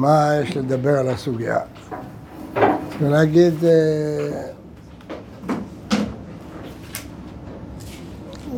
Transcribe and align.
מה 0.00 0.30
יש 0.42 0.56
לדבר 0.56 0.98
על 0.98 1.08
הסוגיה. 1.08 1.58
ולהגיד... 3.00 3.64
אה, 3.64 4.42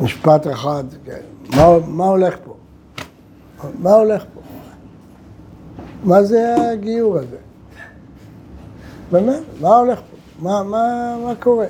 משפט 0.01 0.47
אחד, 0.47 0.83
כן. 1.05 1.21
מה, 1.55 1.65
מה 1.87 2.05
הולך 2.05 2.35
פה? 2.43 2.55
מה 3.79 3.91
הולך 3.91 4.23
פה? 4.33 4.41
מה 6.03 6.23
זה 6.23 6.55
הגיור 6.71 7.17
הזה? 7.17 7.37
באמת, 9.11 9.41
מה 9.61 9.75
הולך 9.75 9.99
פה? 9.99 10.17
מה, 10.39 10.63
מה, 10.63 11.15
מה 11.25 11.35
קורה? 11.35 11.67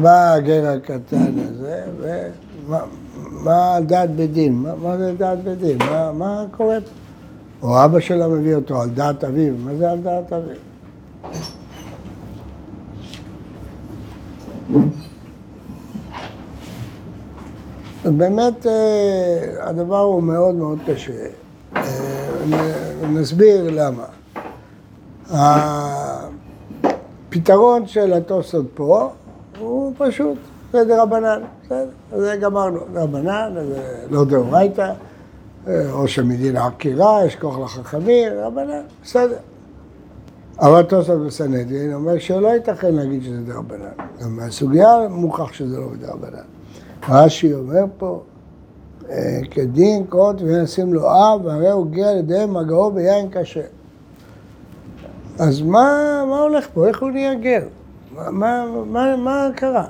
מה 0.00 0.32
הגר 0.32 0.66
הקטן 0.66 1.34
הזה, 1.48 1.84
ומה 2.66 3.78
דעת 3.86 4.10
בדין? 4.10 4.54
מה, 4.54 4.74
מה 4.74 4.96
זה 4.98 5.12
דעת 5.12 5.38
בדין? 5.44 5.78
מה, 5.78 6.12
מה 6.12 6.44
קורה 6.50 6.80
פה? 6.80 7.03
או 7.64 7.84
אבא 7.84 8.00
שלו 8.00 8.30
מביא 8.30 8.54
אותו 8.54 8.82
על 8.82 8.90
דעת 8.90 9.24
אביו, 9.24 9.54
מה 9.64 9.74
זה 9.74 9.90
על 9.90 9.98
דעת 9.98 10.32
אביו? 10.32 10.56
באמת 18.04 18.66
אה, 18.66 19.68
הדבר 19.68 19.98
הוא 20.00 20.22
מאוד 20.22 20.54
מאוד 20.54 20.78
קשה. 20.86 21.26
אה, 21.76 21.82
נסביר 23.02 23.70
למה. 23.70 24.04
הפתרון 27.30 27.86
של 27.86 28.12
התוספות 28.12 28.66
פה 28.74 29.10
הוא 29.58 29.92
פשוט, 29.98 30.38
זה 30.72 30.84
דרבנן, 30.84 31.40
בסדר, 31.64 31.86
זה 32.16 32.36
גמרנו, 32.40 32.80
דרבנן, 32.92 33.52
זה 33.54 34.06
לא 34.10 34.24
דאורייתא, 34.24 34.92
אה, 35.68 35.92
או 35.92 36.08
שמדינה 36.08 36.66
עקירה, 36.66 37.26
יש 37.26 37.36
כוח 37.36 37.58
לחכמים, 37.58 38.32
רבנן, 38.36 38.82
בסדר. 39.02 39.36
אבל 40.60 40.82
תוספות 40.82 41.26
בסנדין 41.26 41.94
אומר 41.94 42.18
שלא 42.18 42.48
ייתכן 42.48 42.94
להגיד 42.94 43.22
שזה 43.22 43.40
דרבנן. 43.40 43.88
גם 44.22 44.36
מהסוגיה 44.36 45.08
מוכח 45.10 45.52
שזה 45.52 45.78
לא 45.78 45.86
דרבנן. 46.00 46.44
רש"י 47.08 47.54
אומר 47.54 47.84
פה, 47.98 48.22
אה, 49.10 49.40
כדין 49.50 50.04
קרות 50.06 50.36
ונשים 50.42 50.94
לו 50.94 51.10
אב, 51.10 51.44
והרי 51.44 51.70
הוא 51.70 51.86
הגיע 51.86 52.12
לידי 52.12 52.44
מגעו 52.48 52.90
ביין 52.90 53.28
קשה. 53.30 53.62
אז 55.38 55.62
מה, 55.62 56.24
מה 56.28 56.40
הולך 56.40 56.66
פה? 56.74 56.86
איך 56.86 57.02
הוא 57.02 57.10
נהיה 57.10 57.34
גר? 57.34 57.62
מה, 58.14 58.64
מה, 58.86 59.16
מה 59.16 59.48
קרה? 59.56 59.84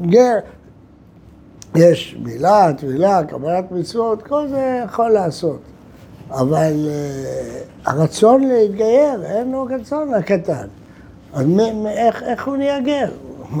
גר, 0.00 0.38
יש 1.76 2.16
מילה, 2.24 2.72
טבילה, 2.78 3.24
קבלת 3.24 3.72
מצוות, 3.72 4.22
כל 4.22 4.48
זה 4.48 4.80
יכול 4.84 5.10
לעשות. 5.10 5.58
אבל 6.30 6.72
uh, 6.72 7.88
הרצון 7.90 8.44
להתגייר, 8.44 9.24
אין 9.24 9.52
לו 9.52 9.66
רצון 9.70 10.14
לקטן. 10.14 10.66
אז 11.34 11.46
מ- 11.46 11.82
מ- 11.82 11.86
איך, 11.86 12.22
איך 12.22 12.46
הוא 12.46 12.56
נהיה 12.56 12.80
גר? 12.80 13.08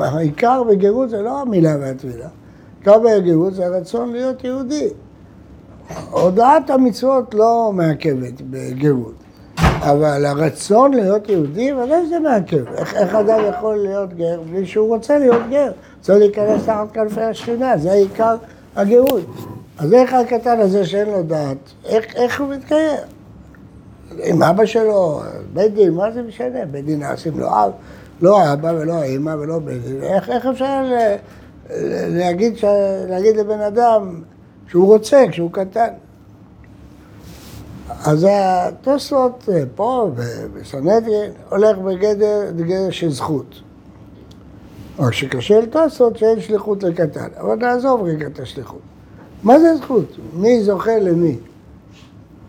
העיקר 0.00 0.62
בגרות 0.70 1.10
זה 1.10 1.22
לא 1.22 1.40
המילה 1.40 1.76
והטבילה. 1.80 2.28
עיקר 2.78 2.98
בגרות 2.98 3.54
זה 3.54 3.66
הרצון 3.66 4.12
להיות 4.12 4.44
יהודי. 4.44 4.88
הודעת 6.10 6.70
המצוות 6.70 7.34
לא 7.34 7.70
מעכבת 7.74 8.40
בגרות, 8.50 9.14
אבל 9.80 10.26
הרצון 10.26 10.94
להיות 10.94 11.28
יהודי, 11.28 11.72
ודאי 11.72 12.06
שזה 12.06 12.18
מעכב. 12.20 12.68
איך, 12.74 12.94
איך 12.94 13.14
אדם 13.14 13.40
יכול 13.50 13.76
להיות 13.76 14.14
גר 14.14 14.40
בלי 14.50 14.66
שהוא 14.66 14.88
רוצה 14.88 15.18
להיות 15.18 15.42
גר? 15.50 15.70
צריך 16.00 16.18
להיכנס 16.18 16.64
תחת 16.66 16.92
כנפי 16.92 17.20
השכינה, 17.20 17.78
זה 17.78 17.92
עיקר 17.92 18.36
הגרות. 18.76 19.26
אז 19.78 19.92
איך 19.94 20.14
הקטן 20.14 20.60
הזה 20.60 20.86
שאין 20.86 21.08
לו 21.08 21.22
דעת, 21.22 21.56
איך, 21.84 22.04
איך 22.14 22.40
הוא 22.40 22.48
מתקיים? 22.48 23.00
עם 24.24 24.42
אבא 24.42 24.66
שלו, 24.66 25.20
בית 25.52 25.74
דין, 25.74 25.94
מה 25.94 26.10
זה 26.12 26.22
משנה? 26.22 26.64
בית 26.70 26.84
דין 26.84 26.98
נעשים 26.98 27.40
לו 27.40 27.48
אב, 27.48 27.70
לא 28.20 28.40
האבא 28.40 28.72
ולא 28.78 28.92
האמא 28.92 29.30
ולא 29.30 29.58
בית 29.58 29.82
דין. 29.82 30.02
איך, 30.02 30.28
איך 30.28 30.46
אפשר 30.46 30.92
להגיד, 32.08 32.54
להגיד 33.08 33.36
לבן 33.36 33.60
אדם 33.60 34.22
שהוא 34.68 34.86
רוצה 34.86 35.24
כשהוא 35.30 35.50
קטן? 35.52 35.88
אז 38.04 38.26
התוספות 38.30 39.48
פה 39.74 40.10
בסנהדרין 40.54 41.30
הולך 41.50 41.78
בגדר 41.78 42.90
של 42.90 43.10
זכות. 43.10 43.60
או 44.98 45.12
שקשה 45.12 45.60
לתוספות 45.60 46.18
שאין 46.18 46.40
שליחות 46.40 46.82
לקטן, 46.82 47.28
אבל 47.40 47.54
נעזוב 47.54 48.02
רגע 48.02 48.26
את 48.26 48.40
השליחות. 48.40 48.80
מה 49.42 49.58
זה 49.60 49.76
זכות? 49.76 50.16
מי 50.32 50.62
זוכה 50.62 50.98
למי? 50.98 51.36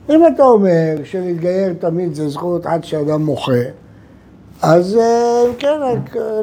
אם 0.10 0.28
אתה 0.28 0.44
אומר 0.44 0.96
שלהתגייר 1.04 1.74
תמיד 1.74 2.14
זה 2.14 2.30
זכות 2.30 2.66
עד 2.66 2.84
שאדם 2.84 3.24
מוחה, 3.26 3.62
אז 4.62 4.98
אה, 4.98 5.44
כן, 5.60 5.80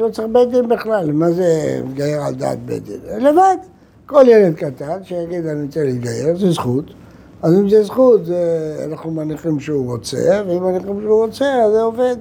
לא 0.01 0.09
צריך 0.11 0.27
בית 0.31 0.49
דין 0.49 0.69
בכלל. 0.69 1.11
מה 1.11 1.31
זה 1.31 1.79
להתגייר 1.85 2.21
על 2.21 2.35
דעת 2.35 2.59
בית 2.65 2.83
דין? 2.83 2.99
לבד. 3.19 3.55
כל 4.05 4.23
ילד 4.27 4.55
קטן 4.55 5.03
שיגיד 5.03 5.45
אני 5.45 5.65
רוצה 5.65 5.83
להתגייר, 5.83 6.37
זה 6.37 6.51
זכות. 6.51 6.85
אז 7.41 7.53
אם 7.53 7.69
זה 7.69 7.83
זכות, 7.83 8.21
אנחנו 8.85 9.11
מניחים 9.11 9.59
שהוא 9.59 9.91
רוצה, 9.91 10.41
ואם 10.47 10.63
מניחים 10.63 11.01
שהוא 11.01 11.25
רוצה, 11.25 11.45
אז 11.65 11.71
זה 11.71 11.81
עובד. 11.81 12.15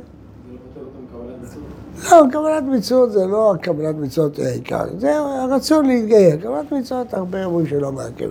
לא, 2.05 2.23
קבלת 2.33 2.63
מצוות 2.63 3.13
זה 3.13 3.27
לא 3.27 3.55
קבלת 3.61 3.95
מצוות 3.95 4.39
העיקר, 4.39 4.85
זה 4.99 5.19
הרצון 5.19 5.87
להתגייר. 5.87 6.37
קבלת 6.37 6.73
מצוות 6.73 7.15
הרבה 7.15 7.45
אומרים 7.45 7.67
שלא 7.67 7.93
מעכבת. 7.93 8.31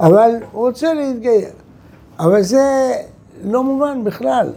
אבל 0.00 0.30
הוא 0.52 0.66
רוצה 0.66 0.94
להתגייר. 0.94 1.48
אבל 2.18 2.42
זה 2.42 2.92
לא 3.44 3.64
מובן 3.64 4.04
בכלל. 4.04 4.48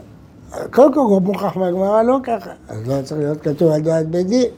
קודם 0.74 0.94
כל 0.94 1.00
הוא 1.00 1.22
מוכח 1.22 1.58
מהגמרא 1.58 2.04
לא 2.04 2.18
ככה, 2.24 2.52
אז 2.70 2.88
לא 2.88 3.02
צריך 3.04 3.22
להיות 3.22 3.42
כתוב 3.42 3.72
על 3.72 3.82
דעת 3.82 4.08
בית 4.08 4.28
דין. 4.28 4.50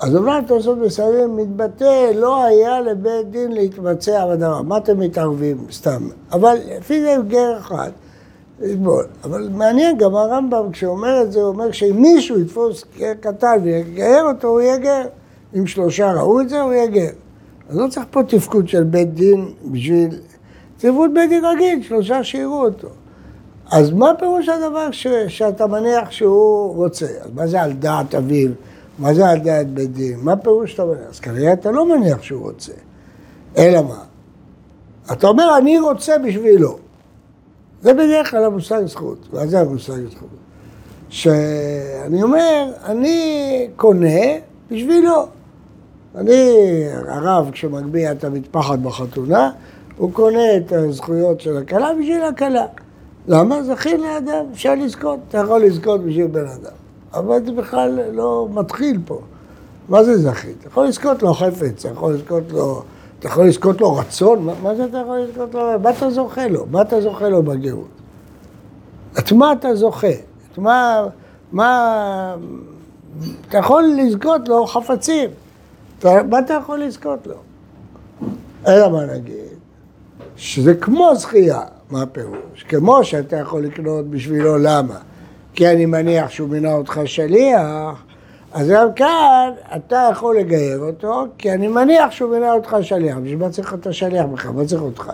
אז 0.00 0.16
אומנם 0.16 0.42
תוספות 0.46 0.78
בסדר 0.78 1.28
מתבטא, 1.28 2.10
לא 2.14 2.44
היה 2.44 2.80
לבית 2.80 3.30
דין 3.30 3.52
להתמצע 3.52 4.26
בדבר. 4.26 4.62
מה 4.62 4.76
אתם 4.76 5.00
מתערבים 5.00 5.66
סתם? 5.72 6.08
אבל 6.32 6.56
לפי 6.78 7.00
זה 7.00 7.16
גר 7.28 7.58
אחד. 7.58 7.90
לסבול. 8.60 9.06
אבל 9.24 9.48
מעניין, 9.48 9.98
גם 9.98 10.14
הרמב"ם 10.14 10.72
כשהוא 10.72 10.90
אומר 10.90 11.22
את 11.22 11.32
זה, 11.32 11.40
הוא 11.40 11.48
אומר 11.48 11.72
שאם 11.72 12.02
מישהו 12.02 12.40
יתפוס 12.40 12.84
קטן 13.20 13.58
ויגייר 13.62 14.24
אותו, 14.24 14.48
הוא 14.48 14.60
יהיה 14.60 14.76
גר. 14.76 15.02
אם 15.56 15.66
שלושה 15.66 16.12
ראו 16.12 16.40
את 16.40 16.48
זה, 16.48 16.60
הוא 16.60 16.72
יהיה 16.72 16.86
גר. 16.86 17.10
אז 17.68 17.76
לא 17.76 17.88
צריך 17.88 18.06
פה 18.10 18.22
תפקוד 18.22 18.68
של 18.68 18.82
בית 18.84 19.14
דין 19.14 19.48
בשביל... 19.64 20.20
תפקוד 20.76 21.14
בית 21.14 21.28
דין 21.28 21.44
רגיל, 21.44 21.82
שלושה 21.82 22.24
שיראו 22.24 22.64
אותו. 22.64 22.88
אז 23.72 23.90
מה 23.90 24.12
פירוש 24.18 24.48
הדבר 24.48 24.90
ש... 24.90 25.06
שאתה 25.28 25.66
מניח 25.66 26.10
שהוא 26.10 26.74
רוצה? 26.76 27.06
אז 27.06 27.30
מה 27.34 27.46
זה 27.46 27.62
על 27.62 27.72
דעת 27.72 28.14
אביו? 28.14 28.50
מה 28.98 29.14
זה 29.14 29.28
על 29.28 29.38
דעת 29.38 29.70
בית 29.70 29.92
דין? 29.92 30.18
מה 30.22 30.36
פירוש 30.36 30.72
שאתה 30.72 30.84
מניח? 30.84 31.08
אז 31.10 31.20
כנראה 31.20 31.52
אתה 31.52 31.70
לא 31.70 31.88
מניח 31.88 32.22
שהוא 32.22 32.42
רוצה. 32.42 32.72
אלא 33.58 33.82
מה? 33.82 33.98
אתה 35.12 35.26
אומר, 35.26 35.58
אני 35.58 35.78
רוצה 35.78 36.18
בשבילו. 36.18 36.78
זה 37.86 37.94
בדרך 37.94 38.30
כלל 38.30 38.44
המושג 38.44 38.86
זכות. 38.86 39.18
מה 39.32 39.46
זה 39.46 39.60
המושג 39.60 40.08
זכות? 40.10 40.28
שאני 41.08 42.22
אומר, 42.22 42.72
אני 42.84 43.68
קונה 43.76 44.20
בשבילו. 44.70 45.26
אני, 46.14 46.52
הרב, 47.08 47.50
כשמגביה 47.52 48.12
את 48.12 48.24
המטפחת 48.24 48.78
בחתונה, 48.78 49.50
הוא 49.96 50.12
קונה 50.12 50.56
את 50.56 50.72
הזכויות 50.72 51.40
של 51.40 51.56
הכלה 51.56 51.90
בשביל 52.00 52.22
הכלה. 52.22 52.66
למה? 53.28 53.62
זכין 53.62 54.00
לאדם, 54.00 54.44
אפשר 54.52 54.74
לזכות, 54.74 55.18
אתה 55.28 55.38
יכול 55.38 55.62
לזכות 55.62 56.00
בשביל 56.00 56.26
בן 56.26 56.46
אדם. 56.46 56.76
אבל 57.14 57.46
זה 57.46 57.52
בכלל 57.52 58.00
לא 58.12 58.48
מתחיל 58.50 59.00
פה. 59.04 59.20
מה 59.88 60.04
זה 60.04 60.18
זכית? 60.18 60.56
אתה 60.60 60.68
יכול 60.68 60.86
לזכות 60.86 61.22
לו 61.22 61.34
חפץ, 61.34 61.86
אתה 61.86 61.94
יכול 61.94 62.14
לזכות 62.14 62.52
לו... 62.52 62.82
אתה 63.18 63.28
יכול 63.28 63.46
לזכות 63.46 63.80
לו 63.80 63.96
רצון? 63.96 64.42
מה, 64.42 64.52
מה 64.62 64.74
זה 64.74 64.84
אתה 64.84 64.98
יכול 64.98 65.18
לזכות 65.18 65.54
לו? 65.54 65.80
מה 65.82 65.90
אתה 65.90 66.10
זוכה 66.10 66.48
לו? 66.48 66.66
מה 66.70 66.82
אתה 66.82 67.00
זוכה 67.00 67.28
לו 67.28 67.42
בגאות? 67.42 67.88
את 69.18 69.32
מה 69.32 69.52
אתה 69.52 69.74
זוכה? 69.74 70.12
את 70.52 70.58
מה... 70.58 71.06
מה... 71.52 72.36
אתה 73.48 73.58
יכול 73.58 73.84
לזכות 73.96 74.48
לו 74.48 74.66
חפצים. 74.66 75.30
אתה, 75.98 76.22
מה 76.30 76.38
אתה 76.38 76.54
יכול 76.54 76.78
לזכות 76.78 77.26
לו? 77.26 77.34
אלא 78.66 78.88
מה 78.88 79.06
נגיד? 79.06 79.36
שזה 80.36 80.74
כמו 80.74 81.14
זכייה. 81.14 81.60
מה 81.90 82.02
הפירוש? 82.02 82.62
כמו 82.68 83.04
שאתה 83.04 83.36
יכול 83.36 83.62
לקנות 83.62 84.10
בשבילו, 84.10 84.58
למה? 84.58 84.98
כי 85.54 85.68
אני 85.68 85.86
מניח 85.86 86.30
שהוא 86.30 86.48
מינה 86.48 86.72
אותך 86.72 87.00
שליח, 87.04 88.04
אז 88.56 88.68
גם 88.68 88.92
כאן 88.92 89.50
אתה 89.76 90.08
יכול 90.12 90.36
לגייר 90.38 90.78
אותו, 90.78 91.24
כי 91.38 91.52
אני 91.52 91.68
מניח 91.68 92.10
שהוא 92.10 92.30
מינה 92.30 92.52
אותך 92.52 92.76
שליח. 92.82 93.16
בשביל 93.16 93.38
מה 93.38 93.50
צריך 93.50 93.74
את 93.74 93.86
השליח 93.86 94.26
בכלל? 94.26 94.52
מה 94.52 94.64
צריך 94.64 94.82
אותך? 94.82 95.12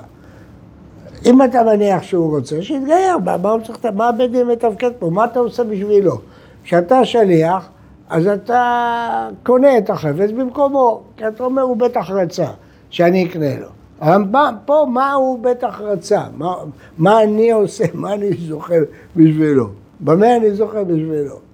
אם 1.27 1.43
אתה 1.43 1.63
מניח 1.63 2.03
שהוא 2.03 2.37
רוצה, 2.37 2.63
שיתגייר. 2.63 3.19
מה, 3.25 3.37
מה, 3.37 3.57
צריך, 3.67 3.79
מה 3.95 4.09
הבית 4.09 4.31
דין 4.31 4.47
מתפקד 4.47 4.91
פה? 4.99 5.11
מה 5.11 5.25
אתה 5.25 5.39
עושה 5.39 5.65
בשבילו? 5.65 6.19
כשאתה 6.65 7.05
שליח, 7.05 7.69
אז 8.09 8.27
אתה 8.27 9.29
קונה 9.43 9.79
את 9.79 9.91
החפץ 9.91 10.31
במקומו, 10.31 11.03
כי 11.17 11.29
אתה 11.29 11.45
אומר, 11.45 11.63
הוא 11.63 11.77
בטח 11.77 12.11
רצה 12.11 12.47
שאני 12.91 13.27
אקנה 13.27 13.59
לו. 13.61 13.69
הרמב"ם, 14.01 14.55
פה 14.65 14.87
מה 14.93 15.13
הוא 15.13 15.39
בטח 15.43 15.81
רצה, 15.81 16.21
מה, 16.37 16.55
מה 16.99 17.23
אני 17.23 17.51
עושה, 17.51 17.85
מה 17.95 18.13
אני 18.15 18.33
זוכר 18.49 18.83
בשבילו, 19.17 19.69
במה 20.01 20.37
אני 20.37 20.55
זוכר 20.55 20.85
בשבילו. 20.85 21.52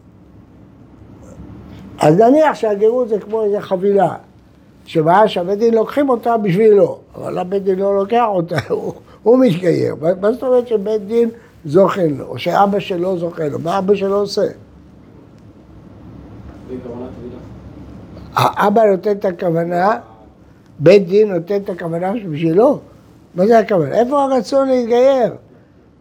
אז 1.99 2.21
נניח 2.21 2.55
שהגרות 2.55 3.09
זה 3.09 3.19
כמו 3.21 3.45
איזה 3.45 3.61
חבילה, 3.61 4.15
שבעיה 4.87 5.29
שהבית 5.29 5.59
דין 5.59 5.75
לוקחים 5.75 6.09
אותה 6.09 6.37
בשבילו, 6.37 6.99
אבל 7.15 7.39
הבית 7.39 7.65
דין 7.65 7.79
לא 7.79 7.97
לוקח 7.97 8.25
אותה, 8.29 8.57
הוא, 8.69 8.95
הוא 9.23 9.39
מתגייר. 9.39 9.95
מה 10.21 10.33
זאת 10.33 10.43
אומרת 10.43 10.69
שבית 10.69 11.07
דין 11.07 11.31
זוכן 11.65 12.09
לו, 12.19 12.25
או 12.25 12.39
שאבא 12.39 12.79
שלו 12.79 13.19
זוכן 13.19 13.51
לו, 13.51 13.59
מה 13.59 13.79
אבא 13.79 13.95
שלו 13.95 14.17
עושה? 14.17 14.47
האבא 18.35 18.85
נותן 18.85 19.13
את 19.13 19.25
הכוונה, 19.25 19.99
בית 20.79 21.09
דין 21.09 21.33
נותן 21.33 21.57
את 21.57 21.71
הכוונה 21.71 22.13
בשבילו? 22.13 22.79
מה 23.35 23.47
זה 23.47 23.59
הכוונה? 23.59 23.95
איפה 23.95 24.23
הרצון 24.23 24.69
להתגייר? 24.69 25.35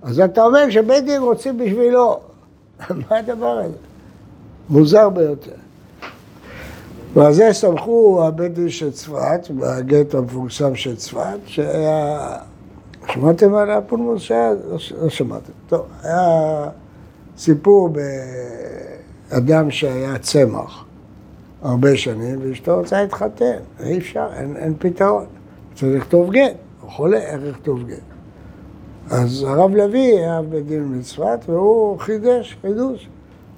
אז 0.01 0.19
אתה 0.19 0.45
אומר 0.45 0.69
שבית 0.69 1.05
דין 1.05 1.21
רוצים 1.21 1.57
בשבילו. 1.57 2.19
מה 3.09 3.17
הדבר 3.17 3.59
הזה? 3.59 3.77
מוזר 4.69 5.09
ביותר. 5.09 5.66
ועל 7.17 7.33
זה 7.33 7.49
סמכו 7.51 8.23
דין 8.47 8.69
של 8.69 8.91
צפת, 8.91 9.47
בגט 9.49 10.13
המפורסם 10.13 10.75
של 10.75 10.95
צפת, 10.95 11.37
שהיה... 11.45 12.37
שמעתם 13.13 13.55
על 13.55 13.71
הפולמוס 13.71 14.21
שהיה? 14.21 14.51
לא, 14.69 15.09
שמעתם. 15.09 15.51
טוב, 15.67 15.85
היה 16.03 16.69
סיפור 17.37 17.89
באדם 19.29 19.71
שהיה 19.71 20.19
צמח 20.19 20.85
הרבה 21.61 21.97
שנים, 21.97 22.39
ואשתו 22.41 22.77
רוצה 22.77 23.01
להתחתן, 23.01 23.57
אי 23.83 23.97
אפשר, 23.97 24.27
אין, 24.35 24.55
אין 24.55 24.73
פתרון. 24.79 25.25
צריך 25.75 26.01
לכתוב 26.01 26.31
גט, 26.31 26.55
הוא 26.81 26.91
חולה, 26.91 27.17
איך 27.17 27.41
לכתוב 27.43 27.87
גט. 27.87 27.97
אז 29.09 29.43
הרב 29.43 29.75
לוי 29.75 29.99
היה 29.99 30.41
בית 30.49 30.67
דין 30.67 30.97
מצוות, 30.97 31.49
והוא 31.49 31.99
חידש 31.99 32.57
חידוש. 32.61 33.09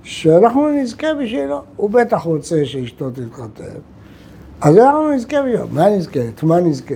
שאנחנו 0.03 0.69
נזכה 0.69 1.13
בשבילו. 1.13 1.61
הוא 1.75 1.89
בטח 1.89 2.21
רוצה 2.21 2.65
שאשתו 2.65 3.09
תתחתן, 3.09 3.79
אז 4.61 4.77
אנחנו 4.77 5.11
נזכה 5.11 5.41
בשבילו. 5.41 5.67
מה 5.71 5.89
נזכה? 5.89 6.19
את 6.35 6.43
מה 6.43 6.59
נזכה? 6.59 6.95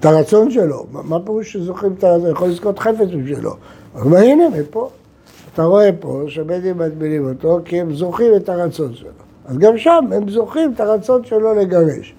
את 0.00 0.04
הרצון 0.04 0.50
שלו. 0.50 0.86
מה 0.90 1.20
פירוש 1.24 1.52
שזוכרים 1.52 1.92
את 1.98 2.04
הרצון? 2.04 2.30
יכול 2.30 2.48
לזכות 2.48 2.78
חפץ 2.78 3.08
בשבילו. 3.08 3.54
אבל 3.94 4.16
הנה, 4.16 4.44
מפה. 4.48 4.90
אתה 5.54 5.62
רואה 5.62 5.90
פה 6.00 6.24
שבית 6.28 6.62
דין 6.62 6.78
מטבילים 6.78 7.28
אותו 7.28 7.60
כי 7.64 7.80
הם 7.80 7.94
זוכרים 7.94 8.36
את 8.36 8.48
הרצון 8.48 8.94
שלו. 8.94 9.10
אז 9.44 9.58
גם 9.58 9.78
שם 9.78 10.04
הם 10.12 10.28
זוכרים 10.30 10.72
את 10.72 10.80
הרצון 10.80 11.24
שלו 11.24 11.54
לגרש. 11.54 12.14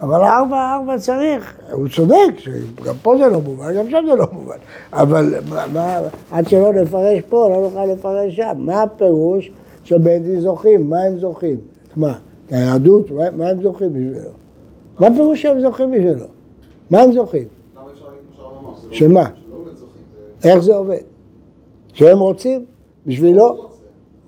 אבל 0.00 0.24
ארבע, 0.24 0.74
ארבע 0.74 0.98
צריך, 0.98 1.58
הוא 1.72 1.88
צודק, 1.88 2.50
גם 2.84 2.94
פה 3.02 3.14
זה 3.18 3.26
לא 3.26 3.40
מובן, 3.40 3.74
גם 3.74 3.90
שם 3.90 4.04
זה 4.06 4.14
לא 4.14 4.26
מובן. 4.32 4.56
אבל 4.92 5.34
מה, 5.72 5.98
עד 6.30 6.48
שלא 6.48 6.72
נפרש 6.72 7.20
פה, 7.28 7.48
לא 7.48 7.60
נוכל 7.60 7.84
לפרש 7.84 8.36
שם. 8.36 8.52
מה 8.56 8.82
הפירוש 8.82 9.50
שבית 9.84 10.22
דין 10.22 10.40
זוכים? 10.40 10.90
מה 10.90 11.00
הם 11.00 11.18
זוכים? 11.18 11.56
מה? 11.96 12.18
היהדות? 12.50 13.10
מה, 13.10 13.30
מה 13.30 13.48
הם 13.48 13.62
זוכים 13.62 13.92
בשבילו? 13.92 14.30
מה 15.00 15.06
הפירוש 15.06 15.42
שהם 15.42 15.60
זוכים 15.60 15.90
בשבילו? 15.90 16.26
מה 16.90 17.00
הם 17.00 17.12
זוכים? 17.12 17.44
שמה? 18.90 19.24
איך 20.44 20.58
זה 20.58 20.74
עובד? 20.74 21.02
שהם 21.92 22.18
רוצים? 22.18 22.64
בשבילו? 23.06 23.70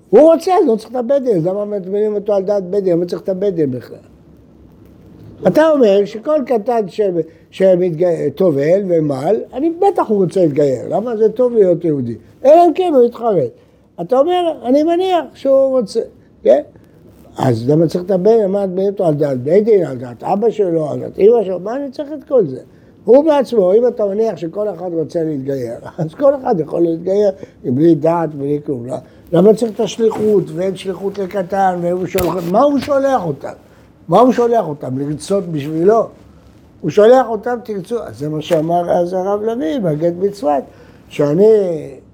הוא 0.09 0.33
רוצה, 0.33 0.51
אז 0.61 0.67
לא 0.67 0.75
צריך 0.75 0.91
את 0.91 1.11
אז 1.37 1.45
למה 1.45 1.65
מטמינים 1.65 2.15
אותו 2.15 2.33
על 2.33 2.43
דעת 2.43 2.69
דין? 2.69 2.97
למה 2.97 3.05
צריך 3.05 3.21
את 3.21 3.29
דין 3.29 3.71
בכלל? 3.71 4.12
אתה 5.47 5.69
אומר 5.69 6.05
שכל 6.05 6.39
קטן 6.45 6.85
שטובל 7.51 8.81
ומל, 8.87 9.35
אני 9.53 9.69
בטח 9.69 10.09
הוא 10.09 10.23
רוצה 10.23 10.39
להתגייר, 10.39 10.87
למה 10.89 11.17
זה 11.17 11.29
טוב 11.29 11.53
להיות 11.53 11.85
יהודי? 11.85 12.15
אלא 12.45 12.65
אם 12.67 12.73
כן 12.75 12.91
הוא 12.95 13.05
יתחרט. 13.05 13.51
אתה 14.01 14.19
אומר, 14.19 14.53
אני 14.65 14.83
מניח 14.83 15.25
שהוא 15.33 15.79
רוצה, 15.79 15.99
כן? 16.43 16.61
אז 17.37 17.69
למה 17.69 17.87
צריך 17.87 18.11
הבן, 18.11 18.39
למה 18.43 18.67
בן 18.67 18.87
אותו 18.87 19.05
על 19.05 19.13
דעת 19.13 19.37
בית 19.37 19.65
דין, 19.65 19.85
על 19.85 19.97
דעת 19.97 20.23
אבא 20.23 20.49
שלו, 20.49 20.89
על 20.89 20.99
דעת 20.99 21.19
אמא 21.19 21.43
שלו, 21.43 21.59
מה 21.59 21.75
אני 21.75 21.91
צריך 21.91 22.09
את 22.13 22.23
כל 22.23 22.45
זה? 22.45 22.59
הוא 23.05 23.25
בעצמו, 23.25 23.73
אם 23.73 23.87
אתה 23.87 24.05
מניח 24.05 24.37
שכל 24.37 24.69
אחד 24.69 24.89
רוצה 24.93 25.23
להתגייר, 25.23 25.75
אז 25.97 26.13
כל 26.13 26.35
אחד 26.35 26.59
יכול 26.59 26.81
להתגייר 26.81 27.31
בלי 27.63 27.95
דעת, 27.95 28.35
בלי 28.35 28.59
כלום. 28.65 28.87
למה 29.31 29.53
צריך 29.53 29.71
את 29.71 29.79
השליחות, 29.79 30.43
ואין 30.53 30.75
שליחות 30.75 31.17
לקטן, 31.17 31.79
מה 32.51 32.61
הוא 32.61 32.79
שולח 32.79 33.25
אותם? 33.25 33.53
מה 34.07 34.19
הוא 34.19 34.31
שולח 34.31 34.67
אותם? 34.67 34.99
לרצות 34.99 35.43
בשבילו? 35.43 36.07
הוא 36.81 36.91
שולח 36.91 37.27
אותם, 37.27 37.57
תרצו, 37.63 38.03
אז 38.03 38.19
זה 38.19 38.29
מה 38.29 38.41
שאמר 38.41 38.91
אז 38.91 39.13
הרב 39.13 39.41
לוי 39.41 39.79
בגט 39.79 40.13
בצפת, 40.19 40.63
שאני 41.09 41.45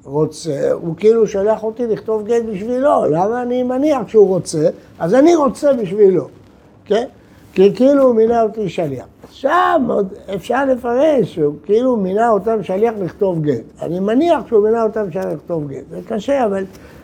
רוצה, 0.04 0.72
הוא 0.72 0.96
כאילו 0.98 1.28
שולח 1.28 1.64
אותי 1.64 1.88
לכתוב 1.88 2.24
גט 2.24 2.44
בשבילו, 2.52 3.06
למה 3.06 3.42
אני 3.42 3.64
מניח 3.64 4.08
שהוא 4.08 4.28
רוצה? 4.28 4.70
אז 5.00 5.14
אני 5.14 5.36
רוצה 5.36 5.74
בשבילו, 5.74 6.28
כן? 6.86 7.06
כי 7.54 7.76
כאילו 7.76 8.04
הוא 8.04 8.16
מינה 8.16 8.42
אותי 8.42 8.70
שליח. 8.70 9.06
שם 9.32 9.86
עוד 9.90 10.14
אפשר 10.36 10.66
לפרש, 10.66 11.36
הוא 11.36 11.54
כאילו 11.66 11.96
מינה 11.96 12.30
אותם 12.30 12.64
שליח 12.64 12.94
לכתוב 13.02 13.42
גט. 13.42 13.64
אני 13.82 14.00
מניח 14.00 14.40
שהוא 14.48 14.64
מינה 14.64 14.84
אותם 14.84 15.12
שליח 15.12 15.26
לכתוב 15.26 15.68
גט. 15.68 15.84
זה 15.90 16.00
קשה, 16.08 16.46
אבל 16.46 16.64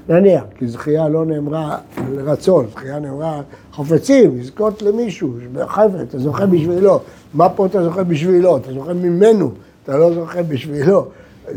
נניח, 0.09 0.43
כי 0.57 0.67
זכייה 0.67 1.09
לא 1.09 1.25
נאמרה 1.25 1.77
לרצון, 2.11 2.65
זכייה 2.71 2.99
נאמרה 2.99 3.41
חפצים, 3.73 4.39
לזכות 4.39 4.81
למישהו, 4.81 5.33
חפץ, 5.65 5.99
אתה 6.09 6.19
זוכה 6.19 6.45
בשבילו. 6.45 6.99
מה 7.33 7.49
פה 7.49 7.65
אתה 7.65 7.83
זוכה 7.83 8.03
בשבילו? 8.03 8.57
אתה 8.57 8.73
זוכה 8.73 8.93
ממנו, 8.93 9.51
אתה 9.83 9.97
לא 9.97 10.13
זוכה 10.13 10.43
בשבילו. 10.43 11.05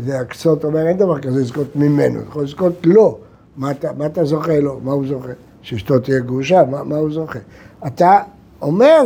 זה 0.05 0.19
הקצות 0.19 0.63
אומר, 0.63 0.87
אין 0.87 0.97
דבר 0.97 1.19
כזה 1.19 1.39
לזכות 1.39 1.75
ממנו, 1.75 2.19
אתה 2.19 2.29
יכול 2.29 2.43
לזכות 2.43 2.73
לו. 2.83 3.17
מה 3.57 3.71
אתה, 3.71 3.89
מה 3.97 4.05
אתה 4.05 4.25
זוכה 4.25 4.59
לו? 4.59 4.79
מה 4.83 4.91
הוא 4.91 5.07
זוכה? 5.07 5.31
שאשתו 5.61 5.99
תהיה 5.99 6.19
גרושה? 6.19 6.63
מה, 6.71 6.83
מה 6.83 6.95
הוא 6.97 7.11
זוכה? 7.11 7.39
אתה 7.87 8.19
אומר, 8.61 9.01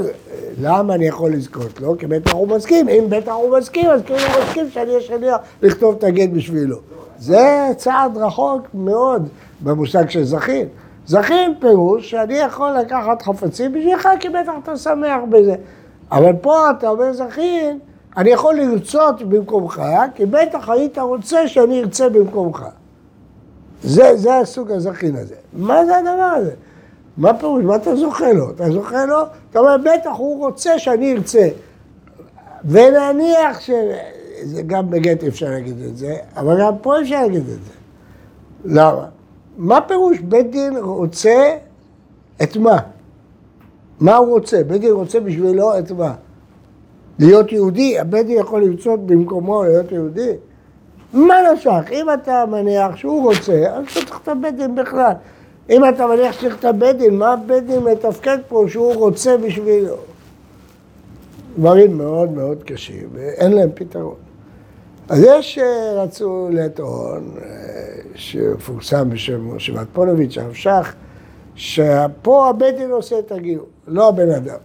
למה 0.62 0.96
אני 0.96 1.08
יכול 1.08 1.32
לזכות 1.32 1.82
לו? 1.82 1.98
כי 1.98 2.08
בטח 2.08 2.34
הוא 2.34 2.48
מסכים. 2.48 2.90
אם 2.90 3.06
בטח 3.10 3.32
הוא 3.32 3.58
מסכים, 3.58 3.90
אז 3.90 4.02
כאילו 4.06 4.20
הוא 4.20 4.44
מסכים 4.44 4.70
שאני 4.70 4.90
אהיה 4.90 5.02
שליח 5.02 5.38
לכתוב 5.62 5.96
את 5.98 6.04
הגט 6.04 6.30
בשבילו. 6.30 6.78
זה 7.24 7.70
צעד 7.78 8.18
רחוק 8.18 8.62
מאוד 8.74 9.30
במושג 9.62 10.10
של 10.10 10.24
זכין. 10.24 10.68
זכין 11.06 11.54
פירוש 11.60 12.10
שאני 12.12 12.34
יכול 12.34 12.72
לקחת 12.72 13.22
חפצים 13.22 13.74
בשבילך, 13.74 14.10
כי 14.20 14.30
בטח 14.30 14.52
אתה 14.64 14.78
שמח 14.78 15.20
בזה. 15.30 15.56
אבל 16.12 16.34
פה 16.42 16.70
אתה 16.72 16.90
אומר 16.90 17.14
זכין, 17.14 17.80
אני 18.18 18.30
יכול 18.30 18.56
לרצות 18.56 19.22
במקומך, 19.22 19.82
כי 20.16 20.26
בטח 20.26 20.70
היית 20.70 20.98
רוצה 20.98 21.48
שאני 21.48 21.82
ארצה 21.82 22.10
במקומך. 22.10 22.66
זה, 23.84 24.16
זה 24.16 24.38
הסוג 24.38 24.72
הזכין 24.72 25.16
הזה. 25.16 25.36
מה 25.54 25.86
זה 25.86 25.98
הדבר 25.98 26.32
הזה? 26.38 26.52
מה 27.18 27.34
פירוש? 27.34 27.64
מה 27.64 27.76
אתה 27.76 27.96
זוכה 27.96 28.34
לו? 28.34 28.50
אתה 28.50 28.72
זוכה 28.72 29.06
לו? 29.06 29.22
אתה 29.50 29.60
אומר, 29.60 29.76
בטח 29.78 30.12
הוא 30.18 30.40
רוצה 30.40 30.80
שאני 30.80 31.14
ארצה. 31.14 31.48
ונניח 32.66 33.60
ש... 33.60 33.70
זה 34.44 34.62
גם 34.62 34.90
בגט 34.90 35.24
אפשר 35.24 35.50
להגיד 35.50 35.82
את 35.82 35.98
זה, 35.98 36.16
אבל 36.36 36.62
גם 36.62 36.74
פה 36.82 37.02
אפשר 37.02 37.22
להגיד 37.22 37.42
את 37.42 37.46
זה. 37.46 37.72
למה? 38.66 39.06
מה 39.58 39.82
פירוש 39.82 40.20
בית 40.20 40.52
דין 40.52 40.78
רוצה 40.78 41.56
את 42.44 42.58
מה? 42.58 42.78
מה 44.00 44.16
הוא 44.16 44.28
רוצה? 44.28 44.64
בית 44.64 44.82
דין 44.82 44.92
רוצה 44.92 45.20
בשבילו 45.20 45.80
את 45.80 45.92
מה? 45.92 46.14
להיות 47.20 47.52
יהודי? 47.52 48.00
הבית 48.00 48.26
דין 48.26 48.40
יכול 48.40 48.64
לרצות 48.64 49.06
במקומו 49.06 49.64
להיות 49.64 49.92
יהודי? 49.92 50.32
מה 51.14 51.36
נשך? 51.54 51.92
אם 51.92 52.08
אתה 52.14 52.46
מניח 52.50 52.96
שהוא 52.96 53.24
רוצה, 53.24 53.54
אז 53.54 53.84
אתה 53.84 54.06
צריך 54.06 54.20
את 54.24 54.28
הבית 54.28 54.56
דין 54.56 54.76
בכלל. 54.76 55.14
אם 55.70 55.90
אתה 55.90 56.08
מניח 56.08 56.36
שצריך 56.36 56.60
את 56.60 56.66
הבית 56.66 56.98
דין, 56.98 57.18
מה 57.18 57.34
הבית 57.34 57.66
דין 57.66 57.80
מתפקד 57.80 58.38
פה 58.48 58.66
שהוא 58.68 58.94
רוצה 58.96 59.38
בשבילו? 59.38 59.96
דברים 61.58 61.98
מאוד 61.98 62.32
מאוד 62.32 62.64
קשים, 62.64 63.10
ואין 63.14 63.52
להם 63.52 63.70
פתרון. 63.76 64.16
אז 65.10 65.24
יש 65.24 65.56
שרצו 65.56 66.48
לטעון, 66.52 67.32
אה, 67.42 67.50
שמפורסם 68.16 69.10
בשם 69.10 69.56
משה 69.56 69.74
מטפונוביץ', 69.74 70.38
הרב 70.38 70.54
שך, 70.54 70.94
שפה 71.56 72.50
הבית 72.50 72.78
דין 72.78 72.92
עושה 72.92 73.20
את 73.20 73.32
הגיור, 73.32 73.66
לא 73.88 74.10
הבן 74.10 74.30
אדם. 74.30 74.58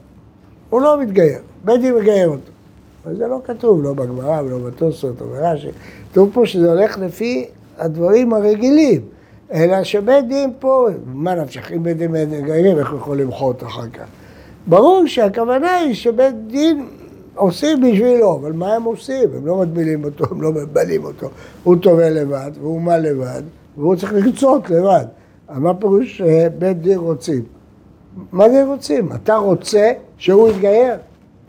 הוא 0.70 0.80
לא 0.80 1.00
מתגייר, 1.00 1.38
בית 1.64 1.80
דין 1.80 1.94
מגייר 1.94 2.28
אותו. 2.28 2.50
אבל 3.04 3.16
זה 3.16 3.26
לא 3.26 3.40
כתוב, 3.44 3.82
לא 3.82 3.92
בגמרא 3.92 4.42
ולא 4.42 4.58
בתוספות 4.58 5.20
או 5.20 5.26
ברש"י. 5.26 5.68
כתוב 6.10 6.30
פה 6.32 6.46
שזה 6.46 6.72
הולך 6.72 6.98
לפי 6.98 7.46
הדברים 7.78 8.32
הרגילים. 8.32 9.00
אלא 9.52 9.84
שבית 9.84 10.28
דין 10.28 10.52
פה, 10.58 10.88
מה 11.06 11.34
נפשך, 11.34 11.72
אם 11.72 11.82
בית 11.82 11.96
דין 11.96 12.12
מגיירים, 12.12 12.78
איך 12.78 12.90
הוא 12.90 12.98
יכול 12.98 13.20
למחות 13.20 13.62
אחר 13.62 13.88
כך? 13.92 14.04
ברור 14.66 15.06
שהכוונה 15.06 15.74
היא 15.74 15.94
שבית 15.94 16.46
דין 16.46 16.86
עושים 17.38 17.80
בשבילו, 17.80 18.34
אבל 18.34 18.52
מה 18.52 18.74
הם 18.74 18.82
עושים? 18.84 19.28
הם 19.36 19.46
לא 19.46 19.56
מטבילים 19.56 20.04
אותו, 20.04 20.24
הם 20.30 20.42
לא 20.42 20.52
מבלים 20.52 21.04
אותו. 21.04 21.28
הוא 21.64 21.76
טובל 21.76 22.08
לבד, 22.20 22.50
והוא 22.60 22.80
מה 22.80 22.98
לבד, 22.98 23.42
והוא 23.76 23.96
צריך 23.96 24.12
לרצות 24.12 24.70
לבד. 24.70 25.04
אבל 25.48 25.58
מה 25.58 25.74
פירוש 25.74 26.20
בית 26.58 26.82
דין 26.82 26.98
רוצים? 26.98 27.42
מה 28.32 28.48
זה 28.48 28.64
רוצים? 28.64 29.08
אתה 29.12 29.36
רוצה 29.36 29.92
שהוא 30.18 30.48
יתגייר? 30.48 30.94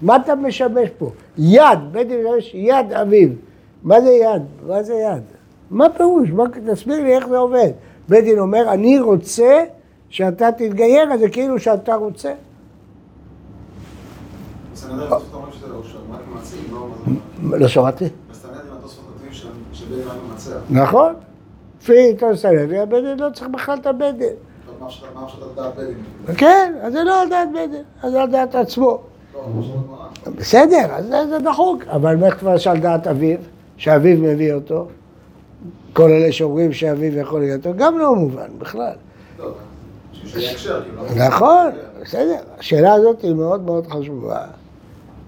מה 0.01 0.15
אתה 0.15 0.35
משמש 0.35 0.89
פה? 0.97 1.11
יד, 1.37 1.79
בית 1.91 2.07
דין 2.07 2.25
משמש 2.27 2.51
יד 2.53 2.93
אביו. 2.93 3.29
מה 3.83 4.01
זה 4.01 4.11
יד? 4.11 4.41
מה 4.67 4.83
זה 4.83 4.93
יד? 4.93 5.23
מה 5.71 5.89
פירוש? 5.97 6.29
מה, 6.29 6.43
תסביר 6.65 7.03
לי 7.03 7.15
איך 7.15 7.27
זה 7.27 7.37
עובד. 7.37 7.69
בית 8.09 8.23
דין 8.23 8.39
אומר, 8.39 8.73
אני 8.73 8.99
רוצה 8.99 9.63
שאתה 10.09 10.51
תתגייר, 10.51 11.13
אז 11.13 11.19
זה 11.19 11.29
כאילו 11.29 11.59
שאתה 11.59 11.95
רוצה. 11.95 12.33
לא 17.43 17.67
שמעתי. 17.67 18.05
נכון. 20.69 21.13
לפי 21.81 22.13
תוספת, 22.13 22.67
הבית 22.81 23.03
דין 23.03 23.19
לא 23.19 23.29
צריך 23.33 23.49
בכלל 23.49 23.77
את 23.77 23.87
דין. 24.17 24.33
מה? 26.25 26.33
כן, 26.37 26.73
אז 26.81 26.93
זה 26.93 27.03
לא 27.03 27.21
על 27.21 27.29
דעת 27.29 27.49
דין, 27.53 27.83
זה 28.11 28.21
על 28.21 28.31
דעת 28.31 28.55
עצמו. 28.55 29.01
בסדר, 30.35 30.85
אז 30.91 31.05
זה 31.29 31.39
דחוק, 31.39 31.83
אבל 31.87 32.23
איך 32.23 32.39
כבר 32.39 32.57
שעל 32.57 32.79
דעת 32.79 33.07
אביו, 33.07 33.37
שאביו 33.77 34.17
מביא 34.17 34.53
אותו, 34.53 34.87
כל 35.93 36.09
אלה 36.09 36.31
שאומרים 36.31 36.73
שאביו 36.73 37.17
יכול 37.17 37.39
להיות 37.39 37.67
אותו, 37.67 37.77
גם 37.77 37.97
לא 37.97 38.15
מובן 38.15 38.49
בכלל. 38.57 38.93
נכון, 41.15 41.67
בסדר. 42.01 42.39
השאלה 42.57 42.93
הזאת 42.93 43.21
היא 43.21 43.33
מאוד 43.35 43.61
מאוד 43.61 43.87
חשובה, 43.87 44.45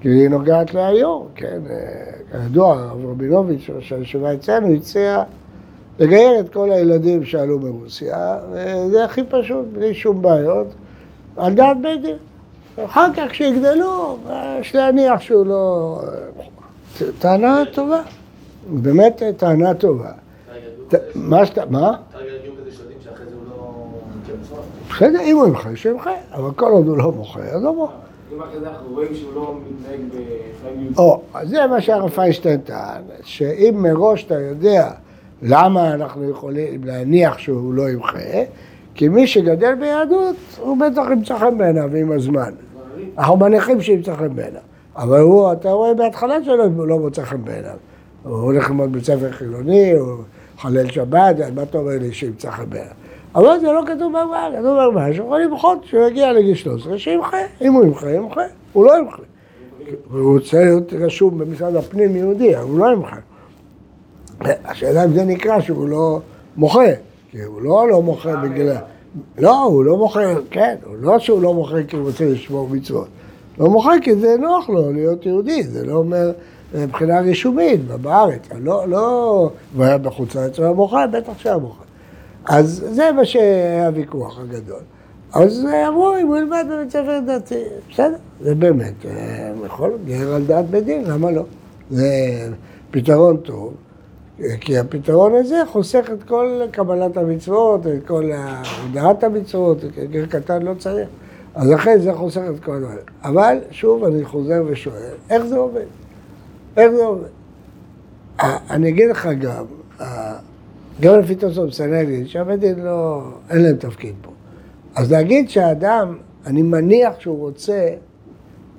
כי 0.01 0.09
היא 0.09 0.29
נוגעת 0.29 0.73
להיום, 0.73 1.27
כן? 1.35 1.59
כידוע, 2.31 2.73
הרב 2.73 3.05
רבינוביץ', 3.05 3.69
ראש 3.75 3.93
הישיבה 3.93 4.33
אצלנו, 4.33 4.73
הציע 4.73 5.23
לגייר 5.99 6.39
את 6.39 6.53
כל 6.53 6.71
הילדים 6.71 7.25
שעלו 7.25 7.59
מרוסיה, 7.59 8.37
וזה 8.51 9.05
הכי 9.05 9.21
פשוט, 9.29 9.65
בלי 9.73 9.93
שום 9.93 10.21
בעיות, 10.21 10.67
על 11.37 11.53
דעת 11.53 11.77
בית 11.81 12.01
דין. 12.01 12.17
אחר 12.85 13.13
כך 13.13 13.23
כשיגדלו, 13.29 14.17
יש 14.59 14.75
להניח 14.75 15.21
שהוא 15.21 15.45
לא... 15.45 16.01
טענה 17.19 17.63
טובה, 17.73 18.01
באמת 18.67 19.21
טענה 19.37 19.73
טובה. 19.73 20.11
מה 21.15 21.45
שאתה, 21.45 21.61
מה? 21.69 21.93
בסדר, 24.89 25.21
אם 25.21 25.35
הוא 25.35 25.47
ימחה, 25.47 25.75
שימחה, 25.75 26.11
אבל 26.33 26.51
כל 26.51 26.71
עוד 26.71 26.87
הוא 26.87 26.97
לא 26.97 27.11
מוחה, 27.11 27.39
אז 27.39 27.63
לא 27.63 27.75
מוחה. 27.75 28.10
לא. 29.35 29.55
או, 30.97 31.21
אז 31.33 31.49
זה 31.49 31.67
מה 31.67 31.81
שהרב 31.81 32.09
פיינשטיין 32.09 32.61
טען, 32.61 33.01
שאם 33.23 33.75
מראש 33.77 34.25
אתה 34.25 34.39
יודע 34.39 34.91
למה 35.41 35.93
אנחנו 35.93 36.29
יכולים 36.29 36.83
להניח 36.83 37.37
שהוא 37.37 37.73
לא 37.73 37.89
ימחה, 37.89 38.43
כי 38.95 39.07
מי 39.07 39.27
שגדל 39.27 39.75
ביהדות, 39.75 40.35
הוא 40.59 40.77
בטח 40.77 41.03
ימצא 41.11 41.37
חן 41.37 41.57
בעיניו 41.57 41.95
עם 41.95 42.11
הזמן. 42.11 42.51
אנחנו 43.17 43.37
מניחים 43.37 43.81
שימצא 43.81 44.15
חן 44.15 44.35
בעיניו. 44.35 44.61
אבל 44.95 45.19
הוא, 45.19 45.51
אתה 45.51 45.71
רואה 45.71 45.93
בהתחלה 45.93 46.43
שלו, 46.43 46.87
לא 46.87 46.99
מוצא 46.99 47.23
חן 47.23 47.45
בעיניו. 47.45 47.77
הוא 48.23 48.35
הולך 48.35 48.69
ללמוד 48.69 48.91
בית 48.91 49.05
ספר 49.05 49.31
חילוני, 49.31 49.91
הוא 49.91 50.17
חלל 50.57 50.91
שבת, 50.91 51.35
מה 51.55 51.63
אתה 51.63 51.77
אומר 51.77 51.97
לי 51.99 52.13
שימצא 52.13 52.51
חן 52.51 52.69
בעיניו? 52.69 53.00
אבל 53.35 53.59
זה 53.59 53.71
לא 53.71 53.81
כתוב 53.87 54.13
בגמרא, 54.13 54.49
כתוב 54.59 54.77
בגמרא 54.77 55.13
שהוא 55.13 55.25
יכול 55.25 55.41
למחות 55.41 55.83
שהוא 55.83 56.07
יגיע 56.07 56.33
לגיל 56.33 56.55
13, 56.55 56.99
שימחה. 56.99 57.37
אם 57.61 57.73
הוא 57.73 57.85
ימחה, 57.85 58.11
ימחה. 58.11 58.41
הוא 58.73 58.85
לא 58.85 58.97
ימחה. 58.97 59.21
הוא 60.11 60.33
רוצה 60.33 60.63
להיות 60.63 60.93
רשום 60.93 61.37
במשרד 61.37 61.75
הפנים 61.75 62.15
יהודי, 62.15 62.57
אבל 62.57 62.69
הוא 62.69 62.79
לא 62.79 62.85
ימחה. 62.93 63.15
השאלה 64.41 65.03
אם 65.05 65.13
זה 65.13 65.23
נקרא 65.23 65.61
שהוא 65.61 65.89
לא 65.89 66.19
מוחה, 66.57 66.85
כי 67.31 67.41
הוא 67.41 67.61
לא 67.61 67.87
לא 67.89 68.01
מוחה 68.01 68.35
בגלל... 68.35 68.75
לא, 69.37 69.63
הוא 69.63 69.83
לא 69.83 69.97
מוחה, 69.97 70.19
כן, 70.51 70.75
לא 71.01 71.19
שהוא 71.19 71.41
לא 71.41 71.53
מוחה 71.53 71.83
כי 71.87 71.95
הוא 71.95 72.07
רוצה 72.07 72.25
לשמור 72.25 72.69
מצוות. 72.69 73.07
לא 73.59 73.69
מוחה 73.69 73.91
כי 74.01 74.15
זה 74.15 74.35
נוח 74.39 74.69
לו 74.69 74.91
להיות 74.93 75.25
יהודי, 75.25 75.63
זה 75.63 75.85
לא 75.85 75.93
אומר 75.93 76.31
מבחינה 76.75 77.19
רישומית 77.19 77.87
בארץ. 77.87 78.41
לא, 78.59 78.87
לא, 78.87 79.49
היה 79.79 79.97
בחוץ 79.97 80.35
לארץ, 80.35 80.57
הוא 80.57 80.65
היה 80.65 80.73
מוחה, 80.73 81.07
בטח 81.07 81.37
שהיה 81.37 81.57
מוחה. 81.57 81.83
אז 82.45 82.85
זה 82.91 83.11
מה 83.11 83.25
שהיה 83.25 83.87
הוויכוח 83.87 84.39
הגדול. 84.39 84.79
אז 85.33 85.65
אמרו, 85.87 86.15
אם 86.21 86.27
הוא 86.27 86.37
ילמד 86.37 86.65
בבית 86.71 86.91
ספר 86.91 87.19
דתי, 87.27 87.63
בסדר, 87.91 88.15
זה 88.41 88.55
באמת, 88.55 88.93
אה, 89.05 89.51
יכול 89.65 89.93
להיות 90.05 90.33
על 90.35 90.43
דעת 90.45 90.69
בית 90.69 90.85
דין, 90.85 91.03
למה 91.05 91.31
לא? 91.31 91.43
זה 91.91 92.07
פתרון 92.91 93.37
טוב. 93.37 93.73
כי 94.61 94.77
הפתרון 94.77 95.35
הזה 95.35 95.61
חוסך 95.71 96.09
את 96.13 96.23
כל 96.23 96.61
קבלת 96.71 97.17
המצוות, 97.17 97.87
את 97.87 98.07
כל 98.07 98.31
הודעת 98.83 99.23
המצוות, 99.23 99.77
גר 100.11 100.25
קטן 100.25 100.61
לא 100.61 100.73
צריך. 100.73 101.07
אז 101.55 101.69
לכן 101.69 101.99
זה 101.99 102.13
חוסך 102.13 102.41
את 102.55 102.63
כל 102.63 102.75
הדברים. 102.75 102.97
אבל 103.23 103.57
שוב 103.71 104.03
אני 104.03 104.25
חוזר 104.25 104.63
ושואל, 104.67 105.13
איך 105.29 105.45
זה 105.45 105.57
עובד? 105.57 105.85
איך 106.77 106.91
זה 106.91 107.05
עובד? 107.05 107.29
אני 108.69 108.89
אגיד 108.89 109.09
לך 109.09 109.29
גם, 109.39 109.65
גם 111.01 111.19
לפי 111.19 111.35
תוספות 111.35 111.73
סנדין, 111.73 112.27
שהבית 112.27 112.59
לא, 112.77 113.21
אין 113.49 113.61
להם 113.61 113.75
תפקיד 113.75 114.13
פה. 114.21 114.31
אז 114.95 115.11
להגיד 115.11 115.49
שהאדם, 115.49 116.17
אני 116.45 116.61
מניח 116.61 117.13
שהוא 117.19 117.39
רוצה, 117.39 117.87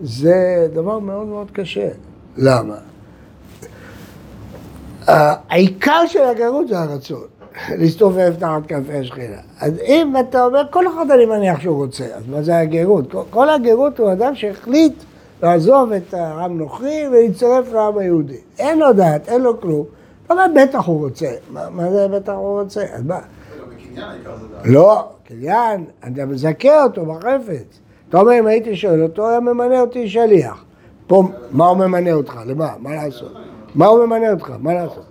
זה 0.02 0.68
דבר 0.72 0.98
מאוד 0.98 1.26
מאוד 1.26 1.50
קשה. 1.50 1.88
למה? 2.36 2.76
העיקר 5.06 6.06
של 6.06 6.22
הגרות 6.22 6.68
זה 6.68 6.78
הרצון, 6.78 7.24
להסתובב 7.78 8.34
תחת 8.38 8.66
כנפי 8.68 8.92
השכינה. 8.92 9.38
אז 9.60 9.72
אם 9.78 10.14
אתה 10.20 10.44
אומר, 10.44 10.62
כל 10.70 10.86
אחד 10.86 11.10
אני 11.10 11.26
מניח 11.26 11.60
שהוא 11.60 11.76
רוצה, 11.76 12.04
אז 12.04 12.22
מה 12.28 12.42
זה 12.42 12.58
הגרות? 12.58 13.14
כל 13.30 13.50
הגרות 13.50 13.98
הוא 13.98 14.12
אדם 14.12 14.34
שהחליט 14.34 14.94
לעזוב 15.42 15.92
את 15.92 16.14
העם 16.14 16.58
נוכרי 16.58 17.04
ולהצטרף 17.08 17.72
לעם 17.72 17.98
היהודי. 17.98 18.40
אין 18.58 18.78
לו 18.78 18.92
דעת, 18.92 19.28
אין 19.28 19.42
לו 19.42 19.60
כלום. 19.60 19.84
אומר, 20.32 20.46
בטח 20.62 20.86
הוא 20.86 21.04
רוצה. 21.04 21.30
מה, 21.50 21.90
זה 21.90 22.08
בטח 22.08 22.32
הוא 22.32 22.60
רוצה? 22.60 22.84
אז 22.92 23.02
מה? 23.04 23.18
לא, 24.64 25.08
קניין, 25.24 25.84
אתה 25.98 26.26
מזכה 26.26 26.84
אותו 26.84 27.06
בחפץ. 27.06 27.80
אתה 28.08 28.20
אומר, 28.20 28.38
אם 28.38 28.46
הייתי 28.46 28.76
שואל 28.76 29.02
אותו, 29.02 29.28
היה 29.28 29.40
ממנה 29.40 29.80
אותי 29.80 30.08
שליח. 30.08 30.64
פה, 31.06 31.22
מה 31.50 31.66
הוא 31.66 31.76
ממנה 31.76 32.12
אותך? 32.12 32.40
למה? 32.46 32.68
מה 32.78 32.94
לעשות? 32.94 33.32
מה 33.74 33.86
הוא 33.86 34.06
ממנה 34.06 34.32
אותך? 34.32 34.52
מה 34.58 34.74
לעשות? 34.74 35.04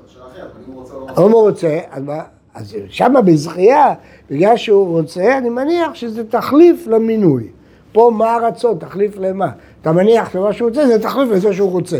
אם 1.17 1.31
הוא 1.31 1.49
רוצה, 1.49 1.79
אז 1.91 2.03
מה? 2.03 2.19
אז 2.53 2.75
שמה 2.89 3.21
בזכייה, 3.21 3.93
בגלל 4.29 4.57
שהוא 4.57 4.99
רוצה, 4.99 5.37
אני 5.37 5.49
מניח 5.49 5.93
שזה 5.93 6.23
תחליף 6.29 6.87
למינוי. 6.87 7.47
פה 7.91 8.11
מה 8.17 8.35
הרצון? 8.35 8.77
תחליף 8.79 9.17
למה? 9.17 9.49
אתה 9.81 9.91
מניח 9.91 10.29
שמה 10.33 10.53
שהוא 10.53 10.69
רוצה 10.69 10.87
זה 10.87 11.01
תחליף 11.01 11.29
לזה 11.29 11.53
שהוא 11.53 11.71
רוצה. 11.71 11.99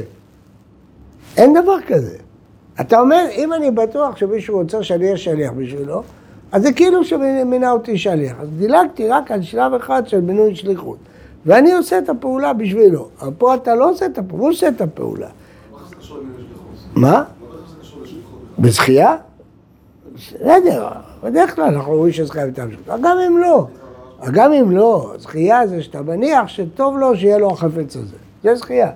אין 1.37 1.53
דבר 1.53 1.81
כזה. 1.87 2.17
אתה 2.81 2.99
אומר, 2.99 3.25
אם 3.31 3.53
אני 3.53 3.71
בטוח 3.71 4.17
שמישהו 4.17 4.57
רוצה 4.57 4.83
שאני 4.83 5.05
אהיה 5.05 5.17
שליח 5.17 5.51
בשבילו, 5.51 6.03
אז 6.51 6.61
זה 6.61 6.73
כאילו 6.73 7.05
שמינה 7.05 7.71
אותי 7.71 7.97
שליח. 7.97 8.35
אז 8.39 8.47
דילגתי 8.57 9.07
רק 9.07 9.31
על 9.31 9.41
שלב 9.41 9.73
אחד 9.73 10.07
של 10.07 10.21
מינוי 10.21 10.55
שליחות. 10.55 10.97
ואני 11.45 11.73
עושה 11.73 11.97
את 11.97 12.09
הפעולה 12.09 12.53
בשבילו. 12.53 13.07
אבל 13.21 13.31
פה 13.37 13.55
אתה 13.55 13.75
לא 13.75 13.89
עושה 13.89 14.05
את 14.05 14.17
הפעולה, 14.17 14.43
הוא 14.43 14.51
עושה 14.51 14.67
את 14.67 14.81
הפעולה. 14.81 15.27
מה? 16.95 17.23
בזכייה? 18.59 19.15
בסדר, 20.15 20.87
בדרך 21.23 21.55
כלל 21.55 21.63
אנחנו 21.63 21.93
רואים 21.93 22.13
שזכייה 22.13 22.45
יותר 22.45 22.67
פשוטה. 22.67 22.95
גם 23.01 23.17
אם 23.27 23.37
לא, 23.37 23.65
גם 24.31 24.53
אם 24.53 24.71
לא, 24.71 25.13
זכייה 25.17 25.67
זה 25.67 25.83
שאתה 25.83 26.01
מניח 26.01 26.47
שטוב 26.47 26.97
לו 26.97 27.15
שיהיה 27.15 27.37
לו 27.37 27.51
החפץ 27.51 27.95
הזה. 27.95 28.15
זה 28.43 28.55
זכייה. 28.55 28.89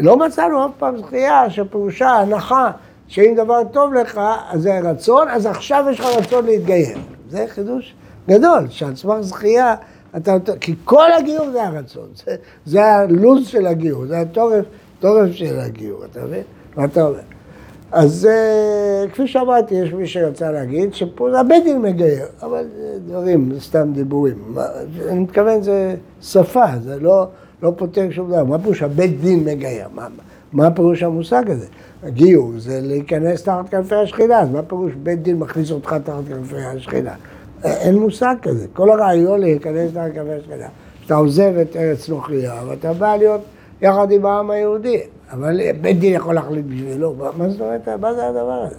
לא 0.00 0.16
מצאנו 0.16 0.66
אף 0.66 0.70
פעם 0.78 0.96
זכייה 0.96 1.50
שפירושה 1.50 2.08
הנחה 2.08 2.70
שאם 3.08 3.34
דבר 3.36 3.60
טוב 3.72 3.94
לך, 3.94 4.20
אז 4.50 4.62
זה 4.62 4.80
רצון, 4.80 5.28
אז 5.28 5.46
עכשיו 5.46 5.84
יש 5.90 6.00
לך 6.00 6.06
רצון 6.06 6.46
להתגייר. 6.46 6.98
זה 7.30 7.44
חידוש 7.48 7.94
גדול, 8.28 8.66
שעל 8.70 8.96
סמך 8.96 9.20
זכייה, 9.20 9.74
אתה, 10.16 10.36
כי 10.60 10.74
כל 10.84 11.12
הגיור 11.18 11.50
זה 11.50 11.62
הרצון, 11.62 12.08
זה, 12.24 12.36
זה 12.66 12.84
הלו"ז 12.84 13.48
של 13.48 13.66
הגיור, 13.66 14.06
זה 14.06 14.20
התורף, 14.20 14.64
תורף 15.00 15.32
של 15.32 15.58
הגיור, 15.58 16.04
אתה 16.04 16.24
מבין? 16.24 16.42
מה 16.76 16.84
אתה 16.84 17.02
אומר? 17.02 17.20
אז 17.92 18.28
uh, 18.30 19.10
כפי 19.10 19.26
שאמרתי, 19.26 19.74
יש 19.74 19.92
מי 19.92 20.06
שרצה 20.06 20.52
להגיד 20.52 20.94
שפה 20.94 21.38
הבית 21.38 21.64
דין 21.64 21.82
מגייר, 21.82 22.26
אבל 22.42 22.64
דברים, 23.06 23.52
סתם 23.60 23.92
דיבורים. 23.92 24.54
אני 25.08 25.18
מתכוון, 25.18 25.62
זה 25.62 25.94
שפה, 26.22 26.66
זה 26.82 27.00
לא, 27.00 27.26
לא 27.62 27.72
פותר 27.76 28.10
שום 28.10 28.28
דבר. 28.28 28.44
מה 28.44 28.58
פירוש 28.58 28.82
הבית 28.82 29.20
דין 29.20 29.44
מגייר? 29.44 29.88
מה, 29.94 30.08
מה 30.54 30.70
פירוש 30.70 31.02
המושג 31.02 31.50
הזה? 31.50 31.66
הגיור 32.02 32.52
זה 32.56 32.80
להיכנס 32.82 33.42
תחת 33.42 33.68
כנפי 33.68 33.94
השכינה, 33.94 34.40
אז 34.40 34.50
מה 34.50 34.62
פירוש 34.62 34.92
בית 35.02 35.22
דין 35.22 35.38
מכניס 35.38 35.70
אותך 35.70 35.96
תחת 36.04 36.22
כנפי 36.28 36.56
השכינה? 36.56 37.14
אין 37.64 37.98
מושג 37.98 38.34
כזה. 38.42 38.66
כל 38.72 38.90
הרעיון 38.90 39.40
להיכנס 39.40 39.92
תחת 39.92 40.10
כנפי 40.14 40.32
השכינה. 40.32 40.66
אתה 41.06 41.14
עוזב 41.14 41.52
את 41.62 41.76
ארץ 41.76 42.08
נוכריה, 42.08 42.54
ואתה 42.68 42.92
בא 42.92 43.16
להיות 43.16 43.40
יחד 43.82 44.10
עם 44.10 44.26
העם 44.26 44.50
היהודי. 44.50 45.00
אבל 45.32 45.60
בית 45.80 45.98
דין 45.98 46.14
יכול 46.14 46.34
להחליט 46.34 46.66
בשבילו, 46.66 47.14
מה 47.36 47.48
זאת 47.48 47.60
אומרת, 47.60 47.88
מה 47.88 48.14
זה 48.14 48.28
הדבר 48.28 48.66
הזה? 48.66 48.76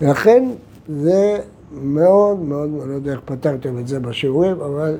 ולכן 0.00 0.44
זה 0.88 1.38
מאוד 1.82 2.38
מאוד, 2.38 2.70
אני 2.82 2.90
לא 2.90 2.94
יודע 2.94 3.12
איך 3.12 3.20
פתרתם 3.24 3.78
את 3.78 3.88
זה 3.88 4.00
בשיעורים, 4.00 4.60
אבל 4.60 4.96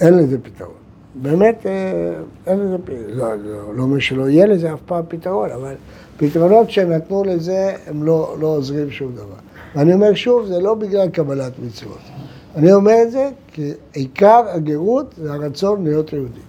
אין 0.00 0.18
לזה 0.18 0.38
פתרון. 0.42 0.85
באמת, 1.22 1.66
אה, 1.66 2.12
אין 2.46 2.60
לזה, 2.60 2.76
לא, 3.08 3.34
לא, 3.34 3.74
לא 3.74 3.82
אומר 3.82 3.98
שלא 3.98 4.28
יהיה 4.28 4.46
לזה 4.46 4.72
אף 4.74 4.80
פעם 4.86 5.04
פתרון, 5.08 5.50
אבל 5.50 5.74
פתרונות 6.16 6.70
שהם 6.70 6.90
נתנו 6.90 7.24
לזה, 7.24 7.74
הם 7.86 8.02
לא, 8.02 8.36
לא 8.40 8.46
עוזרים 8.46 8.90
שום 8.90 9.12
דבר. 9.12 9.36
ואני 9.74 9.94
אומר 9.94 10.14
שוב, 10.14 10.46
זה 10.46 10.60
לא 10.60 10.74
בגלל 10.74 11.08
קבלת 11.08 11.52
מצוות. 11.66 11.98
אני 12.56 12.72
אומר 12.72 12.94
את 13.02 13.10
זה 13.10 13.30
כי 13.52 13.72
עיקר 13.92 14.42
הגרות 14.48 15.14
זה 15.16 15.32
הרצון 15.32 15.84
להיות 15.84 16.12
יהודי. 16.12 16.40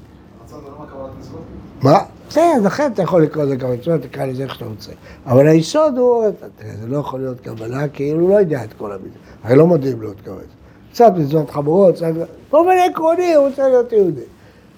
הרצון 0.41 0.59
זה 0.63 0.69
לא 0.71 0.85
קבלת 0.85 1.11
מצוות? 1.19 1.41
מה? 1.81 1.99
בסדר, 2.29 2.43
לכן 2.63 2.91
אתה 2.93 3.01
יכול 3.01 3.23
לקרוא 3.23 3.43
לזה 3.43 3.57
קבלת 3.57 3.79
מצוות, 3.79 4.01
תקרא 4.01 4.25
לזה 4.25 4.43
איך 4.43 4.53
שאתה 4.53 4.65
רוצה. 4.65 4.91
אבל 5.25 5.47
היסוד 5.47 5.97
הוא, 5.97 6.23
תראה, 6.57 6.75
זה 6.81 6.87
לא 6.87 6.97
יכול 6.97 7.19
להיות 7.19 7.39
קבלה, 7.39 7.87
כי 7.87 8.11
הוא 8.11 8.29
לא 8.29 8.35
יודע 8.35 8.63
את 8.63 8.73
כל 8.77 8.91
המצוות. 8.91 9.11
הרי 9.43 9.55
לא 9.55 9.67
מודיעים 9.67 10.01
לו 10.01 10.11
את 10.11 10.21
קבלת. 10.21 10.47
קצת 10.91 11.13
מצוות 11.17 11.49
חמורות, 11.49 11.95
קצת... 11.95 12.11
באופן 12.51 12.71
עקרוני 12.91 13.33
הוא 13.33 13.47
רוצה 13.47 13.69
להיות 13.69 13.91
יהודי. 13.91 14.21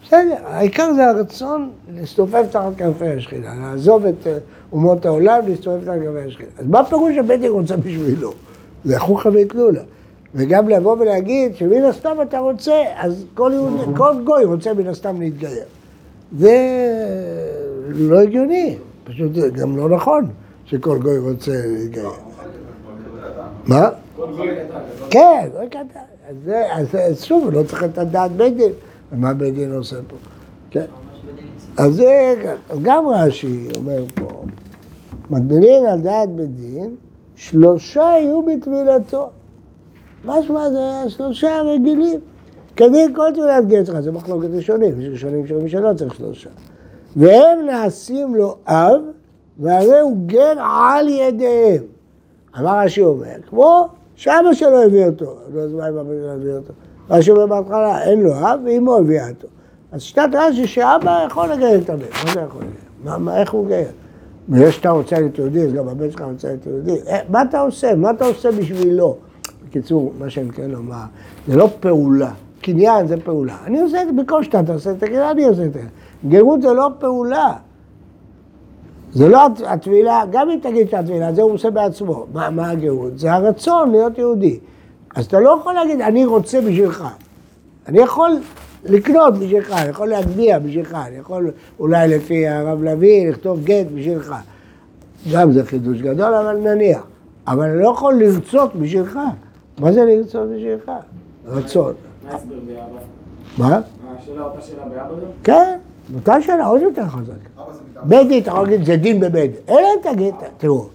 בסדר, 0.06 0.36
העיקר 0.46 0.94
זה 0.94 1.08
הרצון 1.08 1.70
להסתופף 1.96 2.46
תחת 2.52 2.72
כנפי 2.78 3.08
השכינה, 3.08 3.54
לעזוב 3.62 4.06
את 4.06 4.28
אה, 4.28 4.38
אומות 4.72 5.06
העולם, 5.06 5.40
להסתובב 5.48 5.86
תחת 5.86 5.94
כנפי 5.94 6.28
השכינה. 6.28 6.50
אז 6.58 6.66
מה 6.68 6.86
פירוש 6.86 7.16
דין 7.18 7.52
רוצה 7.52 7.78
בשבילו? 7.78 8.34
זה 8.86 8.98
אחוכה 8.98 9.30
ואטלולה. 9.34 9.82
וגם 10.36 10.70
לבוא 10.70 10.96
ולהגיד 11.00 11.56
שמן 11.56 11.84
הסתם 11.84 12.18
אתה 12.22 12.40
רוצה, 12.40 12.84
אז 12.96 13.26
כל, 13.34 13.52
יהודי, 13.54 13.98
כל 13.98 14.14
גוי 14.24 14.44
רוצה 14.44 14.74
מן 14.74 14.88
הסתם 14.88 15.22
להתגייר. 15.22 15.64
זה 16.38 16.56
לא 17.90 18.20
הגיוני, 18.20 18.78
פשוט 19.04 19.36
זה 19.36 19.50
גם 19.50 19.78
לא 19.78 19.90
נכון 19.90 20.26
שכל 20.66 21.00
גוי 21.00 21.18
רוצה 21.18 21.52
להתגייר. 21.66 22.10
מה? 23.66 23.90
כן, 25.10 25.48
גוי 25.54 25.68
קטן. 25.70 26.00
אז 26.72 27.24
שוב, 27.24 27.50
לא 27.54 27.64
צריך 27.64 27.84
את 27.84 27.98
הדעת 27.98 28.32
בית 28.32 28.58
דין. 28.58 28.72
ומה 29.12 29.34
בית 29.34 29.56
דין 29.56 29.74
עושה 29.74 29.96
פה? 30.08 30.16
כן. 30.70 30.86
אז 31.78 31.96
זה 31.96 32.36
גם 32.82 33.08
רש"י 33.08 33.68
אומר 33.78 34.04
פה, 34.16 34.44
מגבילין 35.30 35.86
על 35.86 36.02
דעת 36.02 36.30
בית 36.30 36.56
דין, 36.56 36.96
שלושה 37.36 38.02
יהיו 38.02 38.42
בטבילתו. 38.42 39.30
משמע 40.26 40.70
זה 40.70 40.78
היה 40.78 41.10
שלושה 41.10 41.62
רגילים. 41.62 42.20
כדין 42.76 43.16
כל 43.16 43.32
טבילת 43.34 43.68
גט 43.68 43.86
שלך, 43.86 44.00
זה 44.00 44.12
מחלוקת 44.12 44.48
ראשונים, 44.54 45.02
יש 45.02 45.08
ראשונים 45.10 45.48
שאומרים 45.48 45.70
שלא 45.70 45.94
צריך 45.94 46.16
שלושה. 46.16 46.50
והם 47.16 47.66
נעשים 47.66 48.36
לו 48.36 48.56
אב, 48.66 49.02
והרי 49.60 50.00
הוא 50.00 50.18
גר 50.26 50.54
על 50.60 51.08
ידיהם. 51.08 51.84
אמר 52.60 52.80
רש"י 52.80 53.02
אומר, 53.02 53.36
כמו 53.50 53.88
שאבא 54.16 54.54
שלו 54.54 54.84
הביא 54.84 55.06
אותו, 55.06 55.36
לא 55.54 55.78
מה 55.78 55.90
אם 55.90 55.98
אבא 55.98 56.14
שלו 56.14 56.32
הביא 56.32 56.52
אותו. 56.52 56.74
רש"י 57.10 57.32
אומר 57.32 57.46
בהתחלה, 57.46 58.04
אין 58.04 58.22
לו 58.22 58.34
אב 58.36 58.60
ואימו 58.66 58.98
הביאה 58.98 59.30
אותו. 59.30 59.48
אז 59.92 60.02
שיטת 60.02 60.30
רש"י 60.34 60.68
שאבא 60.68 61.26
יכול 61.28 61.48
לגייר 61.52 61.80
את 61.82 61.90
הבן, 61.90 62.06
מה 62.26 62.34
זה 62.34 62.40
יכול 62.40 62.62
לגייר? 62.62 62.74
מה, 63.04 63.18
מה, 63.18 63.38
איך 63.42 63.52
הוא 63.54 63.68
גייר? 63.68 63.88
בגלל 64.50 64.72
שאתה 64.72 64.90
רוצה 64.90 65.20
להיות 65.20 65.38
יהודי, 65.38 65.64
אז 65.64 65.74
גם 65.74 65.88
הבן 65.88 66.12
שלך 66.12 66.22
רוצה 66.22 66.48
להיות 66.48 66.66
יהודי. 66.66 66.96
אה, 67.08 67.20
מה 67.30 67.42
אתה 67.42 67.60
עושה? 67.60 67.96
מה 67.96 68.12
אתה 68.12 68.26
עושה 68.26 68.52
בשבילו? 68.52 69.16
בקיצור, 69.70 70.14
מה 70.20 70.30
שאני 70.30 70.50
כן 70.52 70.70
לומר, 70.72 70.96
זה 71.48 71.56
לא 71.56 71.70
פעולה. 71.80 72.32
קניין 72.62 73.08
זה 73.08 73.16
פעולה. 73.24 73.58
אני 73.66 73.82
עושה 73.82 74.02
את 74.02 74.08
זה 74.08 74.14
במקום 74.14 74.44
שאתה 74.44 74.60
אתה 74.60 74.74
עושה 74.74 74.92
את 74.92 75.04
הקניין, 75.04 75.22
אני 75.24 75.46
עושה 75.46 75.66
את 75.66 75.74
זה. 75.74 75.80
גרות 76.30 76.62
זה 76.62 76.74
לא 76.74 76.90
פעולה. 77.00 77.54
זה 79.14 79.28
לא 79.30 79.46
הט- 79.46 79.62
הטבילה, 79.66 80.22
גם 80.32 80.50
אם 80.50 80.60
תגיד 80.62 80.90
שהטבילה, 80.90 81.34
זה 81.34 81.42
הוא 81.42 81.52
עושה 81.54 81.70
בעצמו. 81.70 82.26
מה, 82.34 82.50
מה 82.50 82.70
הגאות? 82.70 83.20
זה 83.20 83.34
הרצון 83.34 83.92
להיות 83.92 84.18
יהודי. 84.18 84.60
אז 85.20 85.26
אתה 85.26 85.40
לא 85.40 85.58
יכול 85.62 85.74
להגיד, 85.74 86.02
אני 86.02 86.26
רוצה 86.26 86.62
בשבילך. 86.62 87.04
אני 87.88 88.00
יכול 88.00 88.32
לקנות 88.84 89.34
בשבילך, 89.34 89.72
אני 89.72 89.90
יכול 89.90 90.08
להגביה 90.08 90.60
בשבילך, 90.60 90.98
אני 91.08 91.18
יכול 91.18 91.52
אולי 91.80 92.08
לפי 92.08 92.48
הרב 92.48 92.84
לביא 92.84 93.30
לכתוב 93.30 93.64
גט 93.64 93.86
בשבילך. 93.96 94.36
גם 95.34 95.52
זה 95.52 95.66
חידוש 95.66 96.02
גדול, 96.02 96.34
אבל 96.34 96.58
נניח. 96.58 97.02
אבל 97.48 97.70
אני 97.70 97.80
לא 97.80 97.90
יכול 97.90 98.14
לרצות 98.14 98.76
בשבילך. 98.76 99.20
מה 99.80 99.92
זה 99.92 100.06
לרצות 100.06 100.50
בשבילך? 100.50 100.92
רצון. 101.48 101.94
מה 102.24 102.32
ההסבר 102.32 102.56
באבא? 102.68 103.00
מה? 103.58 103.82
השאלה 104.22 104.44
אותה 104.44 104.62
שאלה 104.62 104.84
באבא? 104.84 105.16
כן, 105.44 105.78
אותה 106.16 106.42
שאלה 106.42 106.66
עוד 106.66 106.82
יותר 106.82 107.06
חזק. 107.08 107.64
בית 108.04 108.28
דין, 108.28 108.42
אתה 108.44 108.52
יכול 108.52 108.64
להגיד, 108.64 108.86
זה 108.86 108.96
דין 108.96 109.20
בבית 109.20 109.52
דין. 109.52 109.62
אלא 109.70 109.88
אם 109.88 110.14
תגיד, 110.14 110.36
תראו. 110.58 110.86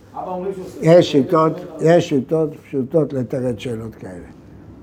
יש 0.83 1.12
שיטות, 1.12 1.53
יש 1.81 2.09
שיטות 2.09 2.50
פשוטות 2.66 3.12
לתרד 3.12 3.59
שאלות 3.59 3.94
כאלה. 3.94 4.27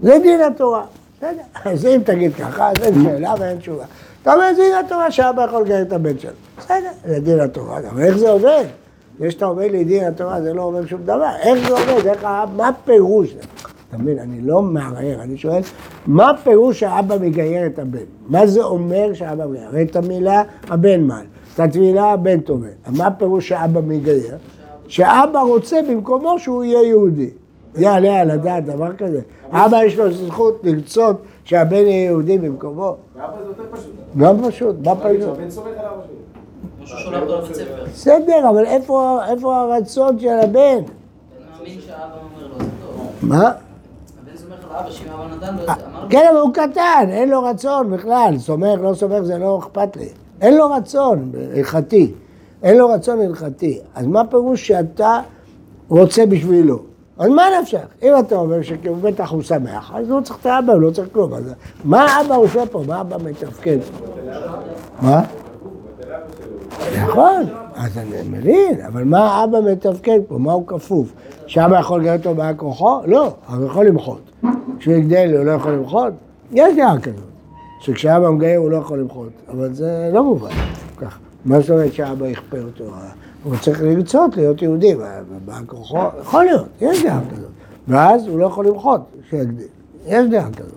זה 0.01 0.17
דין 0.23 0.41
התורה. 0.41 0.85
בסדר, 1.17 1.41
אז 1.65 1.85
אם 1.85 2.01
תגיד 2.05 2.35
ככה, 2.35 2.69
אז 2.69 2.75
אין 2.83 3.03
שאלה 3.03 3.33
ואין 3.39 3.57
תשובה. 3.57 3.85
אתה 4.21 4.33
אומר, 4.33 4.53
זה 4.55 4.61
דין 4.61 4.85
התורה 4.85 5.11
שאבא 5.11 5.41
יכול 5.41 5.61
לגייר 5.61 5.81
את 5.81 5.93
הבן 5.93 6.19
שלו. 6.19 6.31
בסדר, 6.57 6.89
זה 7.05 7.19
דין 7.19 7.39
התורה. 7.39 7.79
אבל 7.89 8.01
איך 8.01 8.17
זה 8.17 8.29
עובד? 8.29 8.63
זה 9.19 9.31
שאתה 9.31 9.45
אומר 9.45 9.67
לי 9.67 9.83
דין 9.83 10.03
התורה, 10.03 10.41
זה 10.41 10.53
לא 10.53 10.63
אומר 10.63 10.85
שום 10.85 11.01
דבר. 11.03 11.29
איך 11.41 11.67
זה 11.67 11.73
עובד? 11.73 12.07
איך, 12.07 12.23
מה 12.55 12.67
הפירוש? 12.67 13.35
אתה 13.89 13.97
מבין, 13.97 14.19
אני 14.19 14.41
לא 14.41 14.61
מערער, 14.61 15.21
אני 15.21 15.37
שואל, 15.37 15.61
מה 16.07 16.31
פירוש 16.43 16.79
שהאבא 16.79 17.17
מגייר 17.21 17.65
את 17.65 17.79
הבן? 17.79 17.99
מה 18.27 18.47
זה 18.47 18.63
אומר 18.63 19.13
שהאבא 19.13 19.45
מגייר? 19.45 19.81
את 19.81 19.95
המילה 19.95 20.43
הבן 20.67 21.01
מעל, 21.01 21.25
את 21.53 21.59
הטבילה 21.59 22.11
הבן 22.11 22.39
טובל. 22.39 22.67
מה 22.87 23.07
הפירוש 23.07 23.47
שהאבא 23.47 23.81
מגייר? 23.81 24.37
שאבא 24.91 25.39
רוצה 25.39 25.79
במקומו 25.89 26.39
שהוא 26.39 26.63
יהיה 26.63 26.83
יהודי. 26.83 27.29
יעלה 27.75 28.19
על 28.19 28.31
הדעת 28.31 28.65
דבר 28.65 28.93
כזה. 28.93 29.21
אבא 29.51 29.83
יש 29.83 29.97
לו 29.97 30.11
זכות 30.11 30.59
לרצות 30.63 31.21
שהבן 31.43 31.75
יהיה 31.75 32.05
יהודי 32.05 32.37
במקומו. 32.37 32.95
באבא 33.15 33.33
זה 33.43 33.47
יותר 33.47 33.63
פשוט. 33.71 33.91
גם 34.17 34.37
פשוט, 34.47 34.75
מה 34.85 34.95
פשוט? 34.95 35.37
ספר. 37.53 37.83
בסדר, 37.93 38.49
אבל 38.49 38.65
איפה 38.65 39.19
איפה 39.29 39.55
הרצון 39.55 40.19
של 40.19 40.39
הבן? 40.43 40.83
מה? 43.21 43.39
הבן 43.39 44.37
סומך 44.37 44.53
על 44.69 44.75
האבא, 44.75 44.89
שאם 44.91 45.11
האבא 45.11 45.35
נתן 45.35 45.55
לו 45.55 45.61
את 45.61 45.65
זה, 45.65 45.85
אמר 45.85 46.03
לו, 46.03 46.09
כן, 46.09 46.27
אבל 46.31 46.39
הוא 46.39 46.53
קטן, 46.53 47.07
אין 47.09 47.29
לו 47.29 47.43
רצון 47.43 47.91
בכלל. 47.91 48.33
סומך, 48.37 48.79
לא 48.81 48.93
סומך, 48.93 49.21
זה 49.21 49.37
לא 49.37 49.59
אכפת 49.59 49.97
לי. 49.97 50.09
אין 50.41 50.57
לו 50.57 50.71
רצון 50.71 51.31
הלכתי. 51.55 52.13
אין 52.63 52.77
לו 52.77 52.89
רצון 52.89 53.21
הלכתי. 53.21 53.79
אז 53.95 54.07
מה 54.07 54.27
פירוש 54.27 54.67
שאתה 54.67 55.19
רוצה 55.89 56.25
בשבילו? 56.25 56.79
אז 57.17 57.29
מה 57.29 57.43
נפשך? 57.61 57.85
אם 58.03 58.13
אתה 58.19 58.35
אומר 58.35 58.61
שהוא 58.61 58.97
בטח 59.01 59.31
הוא 59.31 59.41
שמח, 59.41 59.91
אז 59.95 60.09
הוא 60.09 60.21
צריך 60.21 60.39
את 60.41 60.45
האבא, 60.45 60.73
הוא 60.73 60.81
לא 60.81 60.91
צריך 60.91 61.07
כלום. 61.11 61.33
אז 61.33 61.43
מה 61.83 62.05
האבא 62.05 62.35
עושה 62.35 62.65
פה? 62.65 62.83
מה 62.87 62.95
האבא 62.95 63.17
מתפקד? 63.23 63.77
מה? 65.01 65.21
נכון, 67.03 67.43
אז 67.75 67.97
אני 67.97 68.29
מבין, 68.29 68.81
אבל 68.87 69.03
מה 69.03 69.19
האבא 69.19 69.57
מתפקד 69.71 70.19
פה? 70.27 70.37
מה 70.37 70.53
הוא 70.53 70.67
כפוף? 70.67 71.13
שאבא 71.47 71.79
יכול 71.79 71.99
לגייר 71.99 72.17
אותו 72.17 72.35
בעל 72.35 72.55
כוחו? 72.57 72.99
לא, 73.05 73.33
הוא 73.49 73.65
יכול 73.65 73.85
למחות. 73.85 74.21
כשהוא 74.79 74.95
יגדל 74.95 75.37
הוא 75.37 75.45
לא 75.45 75.51
יכול 75.51 75.71
למחות? 75.71 76.13
יש 76.51 76.75
דעה 76.75 76.99
כזאת, 76.99 77.23
שכשאבא 77.79 78.29
מגייר 78.29 78.59
הוא 78.59 78.69
לא 78.69 78.77
יכול 78.77 78.99
למחות, 78.99 79.29
אבל 79.49 79.73
זה 79.73 80.09
לא 80.13 80.23
מובן 80.23 80.49
ככה. 80.97 81.30
מה 81.45 81.59
זאת 81.61 81.69
אומרת 81.69 81.93
שאבא 81.93 82.27
יכפה 82.27 82.57
אותו? 82.59 82.83
הוא 83.43 83.55
צריך 83.61 83.81
לרצות 83.81 84.37
להיות 84.37 84.61
יהודי, 84.61 84.95
בעל 85.45 85.65
כוחו, 85.65 85.97
יכול 86.21 86.45
להיות, 86.45 86.65
יש 86.81 87.03
דעה 87.03 87.21
כזאת. 87.31 87.49
ואז 87.87 88.27
הוא 88.27 88.39
לא 88.39 88.45
יכול 88.45 88.67
למחות 88.67 89.01
כשיגדל, 89.27 89.63
יש 90.07 90.29
דעה 90.29 90.49
כזאת. 90.51 90.73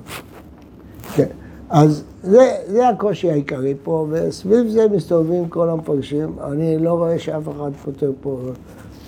כן, 1.15 1.27
אז 1.71 2.05
זה, 2.23 2.53
זה 2.69 2.89
הקושי 2.89 3.31
העיקרי 3.31 3.75
פה, 3.83 4.07
וסביב 4.11 4.69
זה 4.69 4.87
מסתובבים 4.89 5.49
כל 5.49 5.69
המפרשים. 5.69 6.37
אני 6.53 6.79
לא 6.79 6.93
רואה 6.93 7.19
שאף 7.19 7.49
אחד 7.49 7.71
פותר 7.85 8.13
פה, 8.21 8.41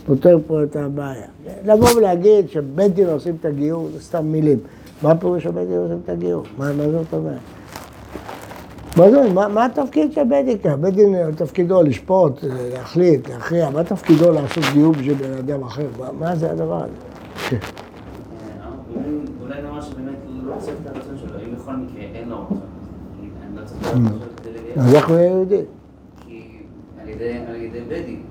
פותר 0.07 0.39
פה 0.47 0.63
את 0.63 0.77
הבעיה. 0.77 1.27
לבוא 1.65 1.89
ולהגיד 1.97 2.51
שבית 2.51 2.95
דין 2.95 3.09
עושים 3.09 3.37
את 3.41 3.45
הגיור, 3.45 3.89
זה 3.95 4.03
סתם 4.03 4.27
מילים. 4.27 4.59
מה 5.03 5.17
פירוש 5.17 5.45
שבית 5.45 5.69
דין 5.69 5.79
עושים 5.79 5.99
את 6.05 6.09
הגיור? 6.09 6.43
מה, 6.59 6.73
מה 6.73 6.85
זאת 6.91 7.15
אומרת? 7.15 7.39
מה 8.97 9.05
אומרת? 9.07 9.33
מה, 9.33 9.49
מה 9.49 9.65
התפקיד 9.65 10.13
של 10.13 10.25
בית 10.25 10.47
דין? 10.47 10.81
בית 10.81 10.95
דין 10.95 11.31
תפקידו 11.37 11.83
לשפוט, 11.83 12.41
להחליט, 12.73 13.29
להכריע, 13.29 13.71
מה 13.71 13.85
תפקידו 13.85 14.33
לעשות 14.33 14.65
גיור 14.73 14.93
בשביל 14.93 15.15
בן 15.15 15.33
אדם 15.39 15.63
אחר? 15.65 15.87
מה, 15.99 16.13
מה 16.13 16.37
זה 16.37 16.51
הדבר 16.51 16.83
הזה? 16.83 16.93
כן. 17.49 17.57
אולי- 19.43 19.63
נאמר 19.63 19.81
שבאמת 19.81 20.15
הוא 20.27 20.51
לא 20.51 20.55
צריך 20.59 20.77
את 20.83 20.97
הרצון 20.97 21.17
שלו, 21.19 21.39
אם 21.41 21.55
בכל 21.55 21.73
מקרה 21.73 22.03
אין 22.15 22.29
לו 22.29 22.37
רצון, 22.37 22.59
אני 23.21 23.57
לא 23.57 23.65
צריך 23.65 23.81
את 23.81 23.87
הרצון 23.87 24.21
שלו 24.75 24.83
אז 24.83 24.95
איך 24.95 25.09
הוא 25.09 25.17
יהיה 25.17 25.29
יהודי? 25.31 25.63
כי 26.27 26.43
על 27.03 27.09
ידי 27.09 27.81
בית 27.89 28.07
דין. 28.07 28.23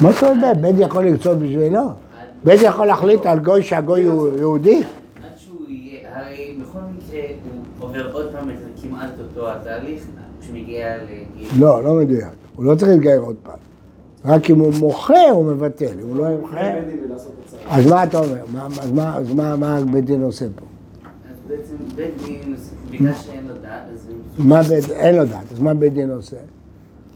מה 0.00 0.12
זאת 0.12 0.22
אומרת? 0.22 0.56
בית 0.60 0.74
דין 0.74 0.84
יכול 0.86 1.04
לרצות 1.04 1.38
בשבילו? 1.38 1.82
בית 2.44 2.58
דין 2.60 2.68
יכול 2.68 2.86
להחליט 2.86 3.26
על 3.26 3.38
גוי 3.38 3.62
שהגוי 3.62 4.04
הוא 4.04 4.28
יהודי? 4.38 4.78
עד 4.78 4.82
שהוא 5.36 5.56
יהיה, 5.68 6.00
הרי 6.14 6.58
בכל 6.62 6.78
מקרה 6.78 7.20
הוא 7.52 7.57
עובר 7.80 8.12
עוד 8.12 8.26
פעם 8.32 8.50
את 8.50 8.54
כמעט 8.82 9.10
אותו 9.18 9.52
התהליך, 9.52 10.02
כשהוא 10.40 10.56
מגיע 10.56 10.96
לגיל. 10.96 11.48
לא, 11.58 11.82
לא 11.84 11.94
מדויק. 11.94 12.24
הוא 12.56 12.64
לא 12.64 12.74
צריך 12.74 12.90
להתגייר 12.90 13.20
עוד 13.20 13.36
פעם. 13.42 13.56
רק 14.24 14.50
אם 14.50 14.58
הוא 14.60 14.72
מוכר, 14.80 15.28
הוא 15.32 15.44
מבטל. 15.52 15.86
אם 16.02 16.08
הוא 16.08 16.16
לא 16.16 16.26
ימכר... 16.28 16.78
אז 17.70 17.86
מה 17.86 18.04
אתה 18.04 18.18
אומר? 18.18 18.44
מה- 18.52 18.66
אז 18.82 18.92
מה- 18.92 19.16
אז 19.16 19.32
מה 19.34 19.56
מה 19.56 19.80
בית 19.92 20.04
דין 20.04 20.22
עושה 20.22 20.46
פה? 20.56 20.64
אז 21.30 21.36
בעצם 21.48 21.74
בית 21.96 22.14
דין, 22.24 22.54
בגלל 22.90 23.12
שאין 23.14 23.46
לו 23.48 23.54
דעת, 23.62 23.82
אז 23.94 24.06
מה 24.38 24.62
בית, 24.62 24.90
אין 24.90 25.16
לו 25.16 25.24
דעת, 25.24 25.52
אז 25.52 25.58
מה 25.60 25.74
בית 25.74 25.92
דין 25.94 26.10
עושה? 26.10 26.36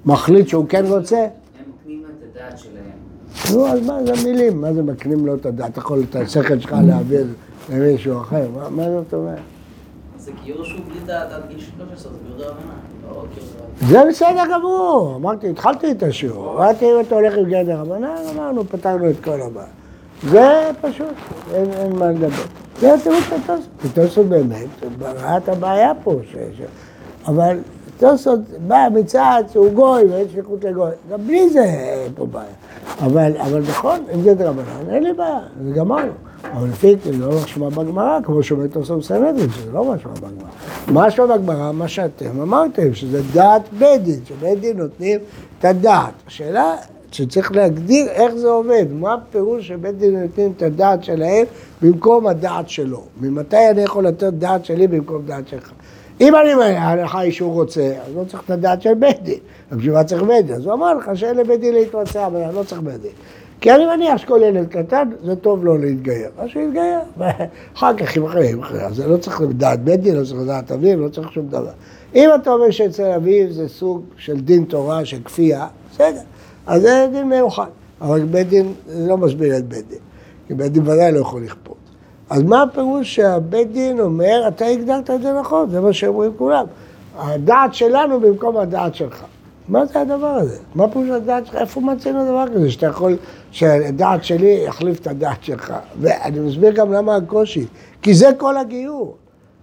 מחליט 0.07 0.49
שהוא 0.49 0.67
כן 0.69 0.85
רוצה? 0.89 1.17
הם 1.19 1.29
מקנים 1.83 2.03
לו 2.03 2.09
את 2.09 2.37
הדעת 2.37 2.59
שלהם. 2.59 2.83
נו, 3.53 3.67
אז 3.69 3.87
מה 3.87 3.99
זה 4.07 4.29
מילים? 4.29 4.61
מה 4.61 4.73
זה 4.73 4.83
מקנים 4.83 5.27
לו 5.27 5.35
את 5.35 5.47
הדעת? 5.47 5.71
אתה 5.71 5.79
יכול 5.81 6.03
את 6.11 6.17
השכל 6.17 6.59
שלך 6.59 6.77
להעביר 6.87 7.27
למישהו 7.73 8.21
אחר? 8.21 8.49
מה- 8.57 8.69
מה 8.71 8.85
זאת 8.91 9.15
אומרת? 9.15 9.39
זה 10.37 10.45
גיור 10.45 10.65
שהוא 10.65 10.81
בלי 10.89 11.01
דעת 11.07 11.33
עד 11.33 11.43
גיל 11.49 11.61
13, 11.77 12.13
זה 12.13 12.19
גיור 12.27 12.39
דרבנן. 12.39 12.93
לא 13.11 13.25
זה 13.89 14.03
בסדר 14.09 14.43
גמור, 14.53 15.17
אמרתי, 15.17 15.51
התחלתי 15.51 15.91
את 15.91 16.03
השיעור, 16.03 16.55
אמרתי 16.55 16.85
אם 16.85 17.01
אתה 17.01 17.15
הולך 17.15 17.35
עם 17.35 17.45
גדר 17.45 17.79
רבנן, 17.79 18.15
אמרנו, 18.35 18.65
פתרנו 18.65 19.11
את 19.11 19.17
כל 19.25 19.43
הבעיה. 19.43 19.67
זה 20.23 20.71
פשוט, 20.81 21.15
אין, 21.55 21.97
מה 21.97 22.11
לדבר. 22.11 22.43
זה 22.81 22.95
התירוץ 22.95 23.25
של 23.25 23.37
תוספות, 23.47 23.95
תוספות 23.95 24.27
באמת, 24.27 24.67
ראה 25.01 25.37
את 25.37 25.49
הבעיה 25.49 25.93
פה. 26.05 26.21
אבל 27.27 27.59
תוספות 27.99 28.41
בא 28.67 28.89
מצד 28.95 29.43
שהוא 29.53 29.73
גוי 29.73 30.05
ואין 30.05 30.27
שליחות 30.33 30.65
לגוי, 30.65 30.91
גם 31.11 31.27
בלי 31.27 31.51
זה 31.51 31.65
אין 31.65 32.13
פה 32.15 32.27
בעיה. 32.27 32.47
אבל, 33.01 33.63
נכון, 33.69 34.05
עם 34.13 34.23
גדר 34.23 34.49
רבנן, 34.49 34.91
אין 34.91 35.03
לי 35.03 35.13
בעיה, 35.13 35.41
זה 35.65 35.71
גמרנו. 35.71 36.13
אבל 36.53 36.69
לפי 36.69 36.97
זה 37.05 37.13
לא 37.13 37.31
משמע 37.45 37.69
בגמרא, 37.69 38.19
כמו 38.23 38.43
שאומר 38.43 38.67
תוספות 38.67 38.99
בסנהדרין, 38.99 39.51
שזה 39.51 39.73
לא 39.73 39.85
משמע 39.85 40.13
בגמרא. 40.13 41.07
משמע 41.07 41.27
בגמרא, 41.27 41.73
מה 41.73 41.89
שאתם 41.89 42.41
אמרתם, 42.41 42.95
שזה 42.95 43.23
דעת 43.33 43.63
בית 43.79 44.03
דין, 44.03 44.21
שבית 44.25 44.61
דין 44.61 44.77
נותנים 44.77 45.21
את 45.59 45.65
הדעת. 45.65 46.13
השאלה 46.27 46.75
שצריך 47.13 47.53
להגדיר 47.53 48.07
איך 48.09 48.35
זה 48.35 48.49
עובד, 48.49 48.87
מה 48.93 49.15
הפירוש 49.15 49.69
שבית 49.69 49.99
דין 49.99 50.23
נותנים 50.23 50.53
את 50.57 50.63
הדעת 50.63 51.05
שלהם 51.05 51.47
במקום 51.83 52.27
הדעת 52.27 52.69
שלו. 52.69 53.03
ממתי 53.21 53.71
אני 53.71 53.83
יכול 53.83 54.07
לתת 54.07 54.33
דעת 54.33 54.65
שלי 54.65 54.87
במקום 54.87 55.23
דעת 55.27 55.49
שלך? 55.49 55.73
אם 56.21 56.37
אני 56.37 56.55
אומר, 56.55 56.65
ההלכה 56.65 57.19
היא 57.21 57.33
שהוא 57.33 57.53
רוצה, 57.53 57.93
אז 58.07 58.17
לא 58.17 58.25
צריך 58.29 58.43
את 58.45 58.51
הדעת 58.51 58.83
של 58.83 58.95
בית 58.95 59.23
דין. 59.23 59.39
בשביל 59.73 59.93
מה 59.93 60.05
צריך 60.05 60.23
בית 60.23 60.47
דין? 60.47 60.55
אז 60.55 60.67
הוא 60.67 60.75
אמר 60.75 60.95
לך 60.95 61.11
שאין 61.15 61.37
לבית 61.37 61.61
דין 61.61 61.75
להתבצע, 61.75 62.27
אבל 62.27 62.41
אני 62.41 62.55
לא 62.55 62.63
צריך 62.63 62.81
בית 62.81 63.01
דין. 63.01 63.11
כי 63.63 63.73
אני 63.73 63.87
מניח 63.87 64.17
שכל 64.17 64.41
ילד 64.45 64.69
קטן, 64.69 65.09
זה 65.25 65.37
טוב 65.37 65.65
לו 65.65 65.79
להתגייר. 65.79 66.29
אז 66.39 66.49
שיתגייר, 66.49 66.99
ואחר 67.19 67.97
כך 67.97 68.17
ימחר, 68.17 68.43
ימחר. 68.43 68.81
אז 68.81 69.01
לא 69.01 69.17
צריך 69.17 69.41
לדעת 69.41 69.85
בית 69.85 70.01
דין, 70.01 70.17
לא 70.17 70.25
צריך 70.25 70.41
לדעת 70.41 70.73
אביו, 70.73 71.01
לא 71.01 71.09
צריך 71.09 71.33
שום 71.33 71.49
דבר. 71.49 71.71
אם 72.15 72.31
אתה 72.35 72.51
אומר 72.51 72.71
שאצל 72.71 73.11
אביו 73.11 73.53
זה 73.53 73.69
סוג 73.69 74.03
של 74.17 74.41
דין 74.41 74.65
תורה, 74.65 75.05
של 75.05 75.23
כפייה, 75.25 75.67
בסדר. 75.93 76.21
אז 76.67 76.83
זה 76.83 77.09
דין 77.13 77.29
מיוחד. 77.29 77.67
אבל 78.01 78.25
בית 78.25 78.49
דין 78.49 78.73
לא 78.89 79.19
מסביר 79.19 79.57
את 79.57 79.69
בית 79.69 79.89
דין. 79.89 79.99
כי 80.49 80.55
בית 80.55 80.73
דין 80.73 80.83
ודאי 80.83 81.13
לא 81.13 81.19
יכול 81.19 81.43
לכפות. 81.43 81.77
אז 82.31 82.43
מה 82.43 82.63
הפירוש 82.63 83.15
שהבית 83.15 83.73
דין 83.73 84.01
אומר, 84.01 84.45
אתה 84.49 84.67
הגדרת 84.67 85.11
את 85.11 85.23
זה 85.23 85.33
נכון, 85.41 85.71
זה 85.71 85.81
מה 85.81 85.93
שאומרים 85.93 86.33
כולם. 86.37 86.65
הדעת 87.19 87.75
שלנו 87.75 88.21
במקום 88.21 88.57
הדעת 88.57 88.95
שלך. 88.95 89.25
מה 89.69 89.87
זה 89.87 90.01
הדבר 90.01 90.27
הזה? 90.27 90.59
מה 90.75 90.89
פירוש 90.89 91.09
הדעת 91.09 91.47
שלך? 91.47 91.55
איפה 91.57 91.81
מצאנו 91.81 92.25
דבר 92.25 92.45
כזה 92.55 92.71
שאתה 92.71 92.87
יכול, 92.87 93.17
שהדעת 93.51 94.25
שלי 94.25 94.65
יחליף 94.67 95.01
את 95.01 95.07
הדעת 95.07 95.45
שלך? 95.45 95.73
ואני 96.01 96.41
מסביר 96.41 96.71
גם 96.73 96.93
למה 96.93 97.17
הקושי. 97.17 97.67
כי 98.03 98.15
זה 98.15 98.27
כל 98.39 98.57
הגיור. 98.57 99.17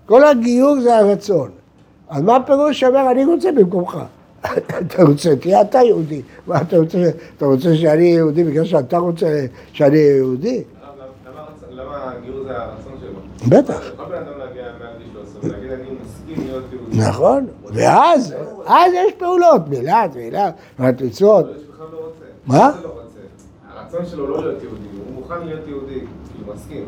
כל 0.06 0.24
הגיור 0.24 0.82
זה 0.82 0.98
הרצון. 0.98 1.50
אז 2.10 2.22
מה 2.22 2.36
הפירוש 2.36 2.80
שאומר, 2.80 3.12
אני 3.12 3.26
רוצה 3.26 3.52
במקומך? 3.52 3.98
אתה 4.88 5.04
רוצה, 5.04 5.36
תהיה 5.36 5.62
אתה 5.62 5.78
יהודי. 5.82 6.22
מה 6.48 6.62
אתה 6.62 6.78
רוצה, 6.78 6.98
אתה 7.38 7.46
רוצה 7.46 7.76
שאני 7.76 7.88
אהיה 8.04 8.16
יהודי 8.16 8.44
בגלל 8.44 8.66
שאתה 8.66 8.98
רוצה 8.98 9.46
שאני 9.74 9.96
אהיה 9.98 10.16
יהודי? 10.16 10.64
למה- 11.72 12.12
הגיור 12.18 12.44
זה 12.44 12.58
הרצון 12.58 12.94
שלו? 13.02 13.50
בטח. 13.58 13.82
יכול 13.94 14.06
בן 14.06 14.16
אדם 14.16 14.40
להגיע 14.40 14.64
מעל 14.80 14.94
גיל 14.98 15.08
13 15.14 15.50
ולהגיד 15.50 15.72
אני. 15.72 15.90
נכון, 16.92 17.48
ואז, 17.74 18.36
אז 18.66 18.92
יש 18.94 19.14
פעולות, 19.18 19.70
בכלל 21.74 21.88
לא 21.92 21.98
רוצה. 21.98 22.26
מה? 22.46 22.72
לא. 22.84 22.90
הרצון 23.76 24.06
שלו 24.06 24.28
לא 24.28 24.44
להיות 24.44 24.64
יהודי, 24.64 24.88
הוא 25.06 25.16
מוכן 25.16 25.46
להיות 25.46 25.68
יהודי, 25.68 26.00
כי 26.00 26.44
הוא 26.46 26.56
מסכים. 26.56 26.86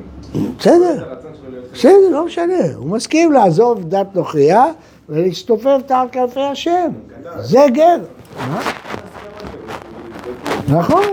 בסדר. 0.57 1.13
בסדר, 1.73 2.09
לא 2.11 2.25
משנה. 2.25 2.75
הוא 2.75 2.89
מסכים 2.89 3.31
לעזוב 3.31 3.89
דת 3.89 4.15
נוכרייה 4.15 4.65
ולהסתופף 5.09 5.77
תחת 5.85 6.07
כנפי 6.11 6.41
השם. 6.41 6.91
זה 7.39 7.65
גר. 7.73 7.97
נכון. 10.67 11.03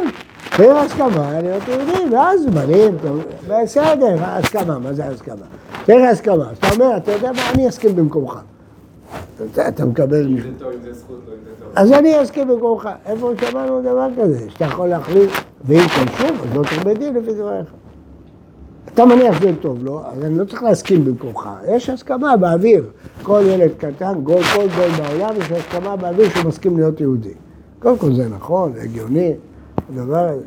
פר 0.57 0.77
הסכמה 0.77 1.41
להיות 1.43 1.63
יהודי, 1.69 2.15
ואז 2.15 2.47
בנים, 2.47 2.97
בסדר, 3.49 4.15
הסכמה, 4.21 4.79
מה 4.79 4.93
זה 4.93 5.05
הסכמה? 5.05 5.45
פר 5.89 6.05
הסכמה. 6.13 6.51
אז 6.51 6.57
אתה 6.59 6.67
אומר, 6.75 6.97
אתה 6.97 7.13
יודע 7.13 7.33
מה, 7.33 7.51
אני 7.55 7.69
אסכים 7.69 7.97
במקומך. 7.97 8.39
אתה- 9.69 9.85
מקבל... 9.85 10.27
אם 10.27 10.41
זה 10.41 10.49
טוב, 10.59 10.69
אם 10.73 10.79
זה 10.85 10.93
זכות, 10.93 11.21
לא 11.29 11.33
אם 11.33 11.39
זה 11.45 11.65
טוב. 11.65 11.69
אז 11.75 11.93
אני 11.93 12.23
אסכים 12.23 12.49
במקומך. 12.49 12.89
איפה 13.07 13.33
שמענו 13.41 13.81
דבר 13.83 14.09
כזה? 14.23 14.51
שאתה 14.51 14.65
יכול 14.65 14.89
להחליט, 14.89 15.31
ואם 15.65 15.81
תמשיך, 15.81 16.43
אז 16.51 16.57
לא 16.57 16.63
בית 16.85 16.99
דין 16.99 17.15
לפי 17.15 17.35
דבריך. 17.35 17.67
אתה 18.95 19.05
מניח 19.07 19.41
שזה 19.41 19.51
טוב 19.61 19.85
לו, 19.85 20.01
אז 20.07 20.25
אני 20.25 20.39
לא 20.39 20.45
צריך 20.45 20.63
להסכים 20.63 21.05
במקומך. 21.05 21.49
יש 21.69 21.91
הסכמה 21.91 22.37
באוויר. 22.37 22.85
כל 23.23 23.43
ילד 23.47 23.71
קטן, 23.79 24.13
כל, 24.25 24.43
כל 24.55 24.67
גוי 24.77 24.89
בעולם, 24.89 25.35
יש 25.41 25.53
הסכמה 25.53 25.97
באוויר 25.97 26.29
שהוא 26.29 26.45
מסכים 26.49 26.77
להיות 26.77 27.01
יהודי. 27.01 27.35
קודם 27.79 27.99
כל 27.99 28.15
זה 28.15 28.29
נכון, 28.29 28.73
הגיוני, 28.83 29.35
הדבר 29.93 30.29
הזה. 30.29 30.45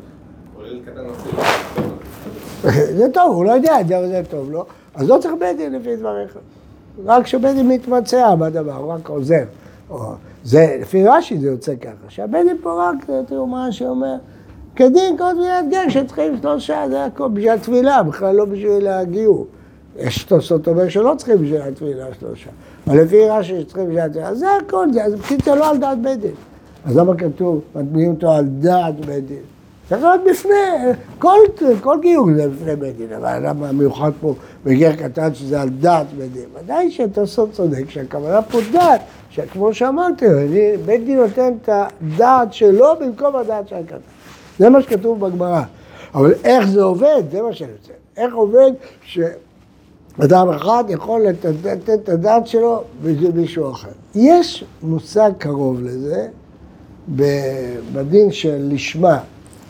זה 2.98 3.06
טוב, 3.14 3.36
הוא 3.36 3.44
לא 3.44 3.50
יודע 3.50 3.80
את 3.80 3.88
זה, 3.88 3.98
אבל 3.98 4.08
זה 4.08 4.22
טוב 4.30 4.50
לו. 4.50 4.64
אז 4.94 5.08
לא 5.08 5.18
צריך 5.18 5.34
בית 5.38 5.56
דין 5.56 5.72
לפי 5.72 5.96
דבריך. 5.96 6.38
רק 7.04 7.26
שבית 7.26 7.54
דין 7.56 7.68
מתמצע 7.68 8.34
בדבר, 8.34 8.76
הוא 8.76 8.92
רק 8.92 9.08
עוזר. 9.08 9.44
או, 9.90 10.12
זה, 10.44 10.76
לפי 10.80 11.06
רש"י 11.06 11.38
זה 11.38 11.46
יוצא 11.46 11.76
ככה, 11.76 11.92
שהבית 12.08 12.46
דין 12.46 12.56
פה 12.62 12.88
רק, 12.88 13.10
תראו 13.26 13.46
מה 13.46 13.66
רש"י 13.68 13.86
אומר, 13.86 14.14
כדין 14.76 15.18
כל 15.18 15.32
תפילת 15.32 15.64
גר 15.70 15.88
שצריכים 15.88 16.36
שלושה, 16.42 16.84
זה 16.88 17.04
הכל 17.04 17.28
בשביל 17.28 17.50
התפילה, 17.50 18.02
בכלל 18.02 18.34
לא 18.34 18.44
בשביל 18.44 18.86
הגיור. 18.86 19.46
יש 19.96 20.24
תוספות 20.24 20.68
אומר 20.68 20.88
שלא 20.88 21.14
צריכים 21.16 21.42
בשביל 21.42 21.62
התפילה 21.62 22.06
שלושה. 22.20 22.50
אבל 22.86 23.02
לפי 23.02 23.28
רש"י 23.28 23.60
שצריכים 23.60 23.84
בשביל 23.84 24.00
התפילה, 24.00 24.28
אז 24.28 24.38
זה 24.38 24.46
הכל, 24.66 24.92
זה, 24.92 25.04
אז 25.04 25.14
בקיצור 25.14 25.54
לא 25.54 25.70
על 25.70 25.78
דעת 25.78 26.02
בית 26.02 26.20
דין. 26.20 26.34
אז 26.84 26.96
למה 26.96 27.16
כתוב, 27.16 27.60
מטמיעים 27.74 28.10
אותו 28.10 28.32
על 28.32 28.44
דעת 28.44 29.06
בית 29.06 29.26
דין? 29.26 29.42
צריך 29.92 30.04
להיות 30.04 30.20
בפני, 30.30 30.92
כל, 31.18 31.38
כל 31.80 31.98
גיור 32.00 32.26
זה 32.36 32.48
בפני 32.48 32.76
בית 32.76 32.96
דין, 32.96 33.12
אבל 33.12 33.48
למה 33.48 33.68
המיוחד 33.68 34.10
פה 34.20 34.34
בגר 34.64 34.96
קטן 34.96 35.34
שזה 35.34 35.60
על 35.60 35.68
דעת 35.68 36.06
בית 36.18 36.32
דין? 36.32 36.44
ודאי 36.54 36.90
שתוספות 36.90 37.52
צודק, 37.52 37.90
שהכוונה 37.90 38.42
פה 38.42 38.58
דעת, 38.72 39.00
שכמו 39.30 39.74
שאמרתי, 39.74 40.26
בית 40.86 41.04
דין 41.04 41.18
נותן 41.18 41.52
את 41.62 41.68
הדעת 41.72 42.52
שלו 42.52 42.86
במקום 43.00 43.36
הדעת 43.36 43.68
של 43.68 43.76
הקטן. 43.76 43.96
זה 44.58 44.70
מה 44.70 44.82
שכתוב 44.82 45.26
בגמרא. 45.26 45.62
אבל 46.14 46.34
איך 46.44 46.68
זה 46.68 46.82
עובד, 46.82 47.22
זה 47.32 47.42
מה 47.42 47.52
שאני 47.52 47.70
רוצה. 47.72 47.92
איך 48.16 48.34
עובד 48.34 48.72
שאדם 49.02 50.48
אחד 50.48 50.84
יכול 50.88 51.20
לתת 51.64 51.90
את 51.94 52.08
הדעת 52.08 52.46
שלו 52.46 52.82
בשביל 53.02 53.32
מישהו 53.32 53.70
אחר. 53.70 53.90
יש 54.14 54.64
מושג 54.82 55.30
קרוב 55.38 55.80
לזה 55.82 56.26
בדין 57.92 58.32
של 58.32 58.68
לשמה, 58.70 59.18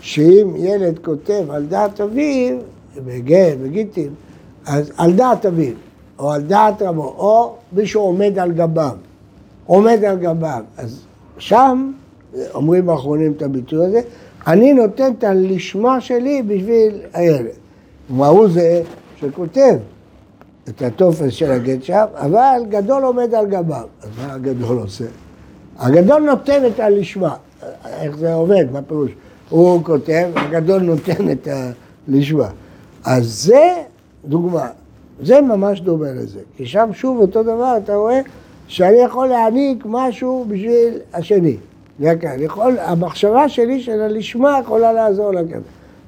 שאם 0.03 0.53
ילד 0.57 0.99
כותב 0.99 1.45
על 1.51 1.67
דעת 1.67 2.01
אביו, 2.01 2.57
בגט, 3.05 3.57
בגיטין, 3.63 4.09
אז 4.67 4.93
על 4.97 5.13
דעת 5.13 5.47
אביו, 5.47 5.75
או 6.19 6.33
על 6.33 6.43
דעת 6.43 6.83
רבו, 6.83 7.03
או 7.03 7.55
מישהו 7.73 8.03
עומד 8.03 8.39
על 8.39 8.53
גביו, 8.53 8.97
עומד 9.67 10.05
על 10.05 10.19
גביו, 10.19 10.65
אז 10.77 11.01
שם 11.39 11.93
אומרים 12.55 12.89
האחרונים 12.89 13.33
את 13.37 13.43
הביטוי 13.43 13.87
הזה, 13.87 14.01
אני 14.47 14.73
נותן 14.73 15.13
את 15.19 15.25
הלשמה 15.25 16.01
שלי 16.01 16.43
בשביל 16.43 17.01
הילד. 17.13 17.47
כלומר 18.09 18.27
הוא 18.27 18.49
זה 18.49 18.83
שכותב 19.17 19.77
את 20.69 20.83
הטופס 20.83 21.33
של 21.33 21.51
הגט 21.51 21.83
שם, 21.83 22.05
אבל 22.15 22.63
גדול 22.69 23.03
עומד 23.03 23.35
על 23.35 23.47
גביו. 23.47 23.87
אז 24.03 24.09
מה 24.19 24.33
הגדול 24.33 24.79
עושה? 24.79 25.05
הגדול 25.79 26.23
נותן 26.23 26.67
את 26.67 26.81
הלשמה. 26.81 27.35
איך 27.85 28.17
זה 28.17 28.35
עובד? 28.35 28.65
מה 28.73 28.83
פירוש? 28.83 29.11
הוא 29.53 29.85
כותב, 29.85 30.29
הגדול 30.35 30.83
נותן 30.83 31.31
את 31.31 31.49
הלשמה. 32.09 32.49
אז 33.05 33.25
זה 33.27 33.75
דוגמה. 34.25 34.69
זה 35.23 35.41
ממש 35.41 35.81
דומה 35.81 36.13
לזה. 36.13 36.41
כי 36.57 36.67
שם 36.67 36.91
שוב 36.93 37.21
אותו 37.21 37.43
דבר, 37.43 37.77
אתה 37.85 37.95
רואה 37.95 38.21
שאני 38.67 38.97
יכול 38.97 39.27
להעניק 39.27 39.85
משהו 39.87 40.45
בשביל 40.49 40.99
השני. 41.15 41.57
כאן. 42.21 42.37
יכול, 42.39 42.79
המחשבה 42.79 43.49
שלי 43.49 43.81
של 43.81 44.01
הלשמה 44.01 44.59
יכולה 44.63 44.93
לעזור 44.93 45.33
לכם. 45.33 45.61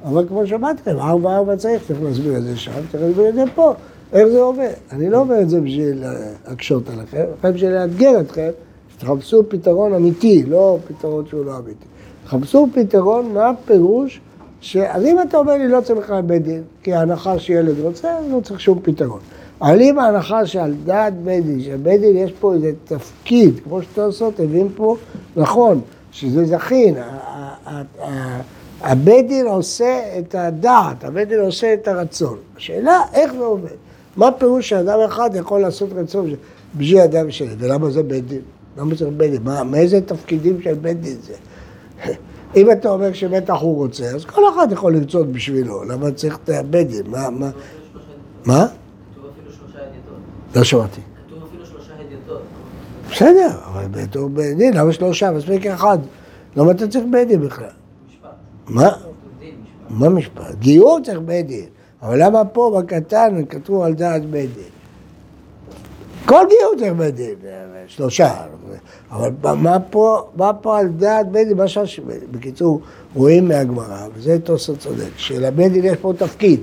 אבל 0.05 0.29
כמו 0.29 0.47
שאמרתם, 0.47 0.99
ארבע 0.99 1.37
ארבע 1.37 1.57
צריך, 1.57 1.83
צריך 1.87 2.03
להסביר 2.03 2.37
את 2.37 2.43
זה 2.43 2.57
שם, 2.57 2.73
צריך 2.93 3.03
להסביר 3.05 3.29
את 3.29 3.35
זה 3.35 3.45
פה. 3.55 3.75
איך 4.13 4.29
זה 4.29 4.41
עובד? 4.41 4.73
אני 4.93 5.11
לא 5.11 5.19
אומר 5.19 5.41
את 5.41 5.51
זה 5.51 5.61
בשביל 5.61 6.05
אה, 6.05 6.11
להקשות 6.49 6.91
עליכם, 6.91 7.25
רק 7.45 7.55
בשביל 7.55 7.71
לאתגר 7.71 8.21
אתכם, 8.21 8.51
שתחפשו 8.95 9.43
פתרון 9.49 9.95
אמיתי, 9.95 10.43
לא 10.49 10.79
פתרון 10.89 11.25
שהוא 11.27 11.45
לא 11.45 11.57
אמיתי. 11.57 11.87
תחפשו 12.25 12.69
פתרון, 12.75 13.33
מה 13.35 13.49
הפירוש, 13.49 14.21
ש... 14.61 14.77
אז 14.77 15.05
אם 15.05 15.17
אתה 15.23 15.39
אומר 15.39 15.53
לי 15.53 15.69
לא 15.69 15.81
צריך 15.81 15.99
בכלל 15.99 16.23
בית 16.23 16.43
דין, 16.43 16.63
כי 16.83 16.95
ההנחה 16.95 17.39
שילד 17.39 17.81
רוצה, 17.81 18.09
לא 18.31 18.41
צריך 18.41 18.61
שום 18.61 18.81
פתרון. 18.83 19.21
אבל 19.61 19.81
אם 19.81 19.99
ההנחה 19.99 20.47
שעל 20.47 20.75
דעת 20.85 21.15
בית 21.15 21.45
דין, 21.45 21.63
שבית 21.63 22.01
דין 22.01 22.17
יש 22.17 22.33
פה 22.41 22.55
איזה 22.55 22.73
תפקיד, 22.85 23.61
כמו 23.65 23.83
שתוספות 23.83 24.41
הבין 24.41 24.69
פה, 24.77 24.97
נכון, 25.37 25.81
שזה 26.13 26.45
זכין, 26.45 26.95
הבית 28.81 29.29
דין 29.29 29.47
עושה 29.47 30.19
את 30.19 30.35
הדעת, 30.35 31.05
הבית 31.05 31.29
דין 31.29 31.41
עושה 31.41 31.75
את 31.75 31.89
הרצון. 31.89 32.37
השאלה 32.57 33.01
איך 33.15 33.33
זה 33.33 33.45
עובד. 33.45 33.77
מה 34.17 34.33
פירוש 34.33 34.69
שאדם 34.69 34.99
אחד 35.07 35.31
יכול 35.35 35.61
לעשות 35.61 35.89
רצון 35.97 36.35
בשביל 36.77 37.01
אדם 37.01 37.31
שני, 37.31 37.49
ולמה 37.59 37.91
זה 37.91 38.03
בית 38.03 38.27
דין? 38.27 38.41
למה 38.79 38.95
צריך 38.95 39.11
בית 39.17 39.31
דין? 39.31 39.43
מאיזה 39.71 40.01
תפקידים 40.01 40.63
של 40.63 40.75
בית 40.75 41.01
דין 41.01 41.17
זה? 41.27 41.35
אם 42.57 42.71
אתה 42.71 42.89
אומר 42.89 43.13
שבטח 43.13 43.55
הוא 43.61 43.77
רוצה, 43.77 44.05
אז 44.05 44.25
כל 44.25 44.43
אחד 44.55 44.73
יכול 44.73 44.97
לרצות 44.97 45.33
בשבילו, 45.33 45.85
למה 45.85 46.11
צריך 46.11 46.39
את 46.45 46.49
הבית 46.49 46.89
דין? 46.89 47.07
מה, 47.07 47.31
מה, 47.31 47.51
מה? 48.45 48.67
לא 50.57 50.65
שמעתי. 50.65 51.01
בסדר, 53.11 53.49
אבל 53.65 53.87
בתור 53.91 54.29
בית 54.29 54.57
דין, 54.57 54.75
למה 54.77 54.93
שלושה? 54.93 55.31
מספיק 55.31 55.67
אחד. 55.67 55.99
למה 56.57 56.71
אתה 56.71 56.89
צריך 56.89 57.05
בית 57.11 57.29
דין 57.29 57.41
בכלל? 57.41 57.67
משפט. 58.09 58.29
מה? 58.67 58.89
מה 59.91 60.09
משפט? 60.09 60.55
גיור 60.59 60.99
צריך 61.05 61.19
בית 61.19 61.47
דין. 61.47 61.67
אבל 62.03 62.25
למה 62.25 62.45
פה 62.45 62.81
בקטן 62.83 63.45
כתוב 63.49 63.83
על 63.83 63.95
דעת 63.95 64.25
בית 64.25 64.55
דין? 64.55 64.74
כל 66.27 66.45
גיור 66.49 66.75
צריך 66.79 66.93
בית 66.93 67.15
דין, 67.15 67.35
שלושה. 67.87 68.31
אבל 69.11 69.31
מה 69.57 69.81
פה, 69.81 70.23
מה 70.37 70.53
פה 70.53 70.79
על 70.79 70.89
דעת 70.89 71.29
בית 71.29 71.49
דין? 71.49 71.57
מה 71.57 71.69
ש... 71.69 72.01
בקיצור, 72.31 72.81
רואים 73.15 73.49
מהגמרא, 73.49 74.07
וזה 74.15 74.39
תוספות 74.45 74.79
צודק, 74.79 75.09
שלבית 75.17 75.73
דין 75.73 75.85
יש 75.85 75.97
פה 76.01 76.13
תפקיד. 76.19 76.61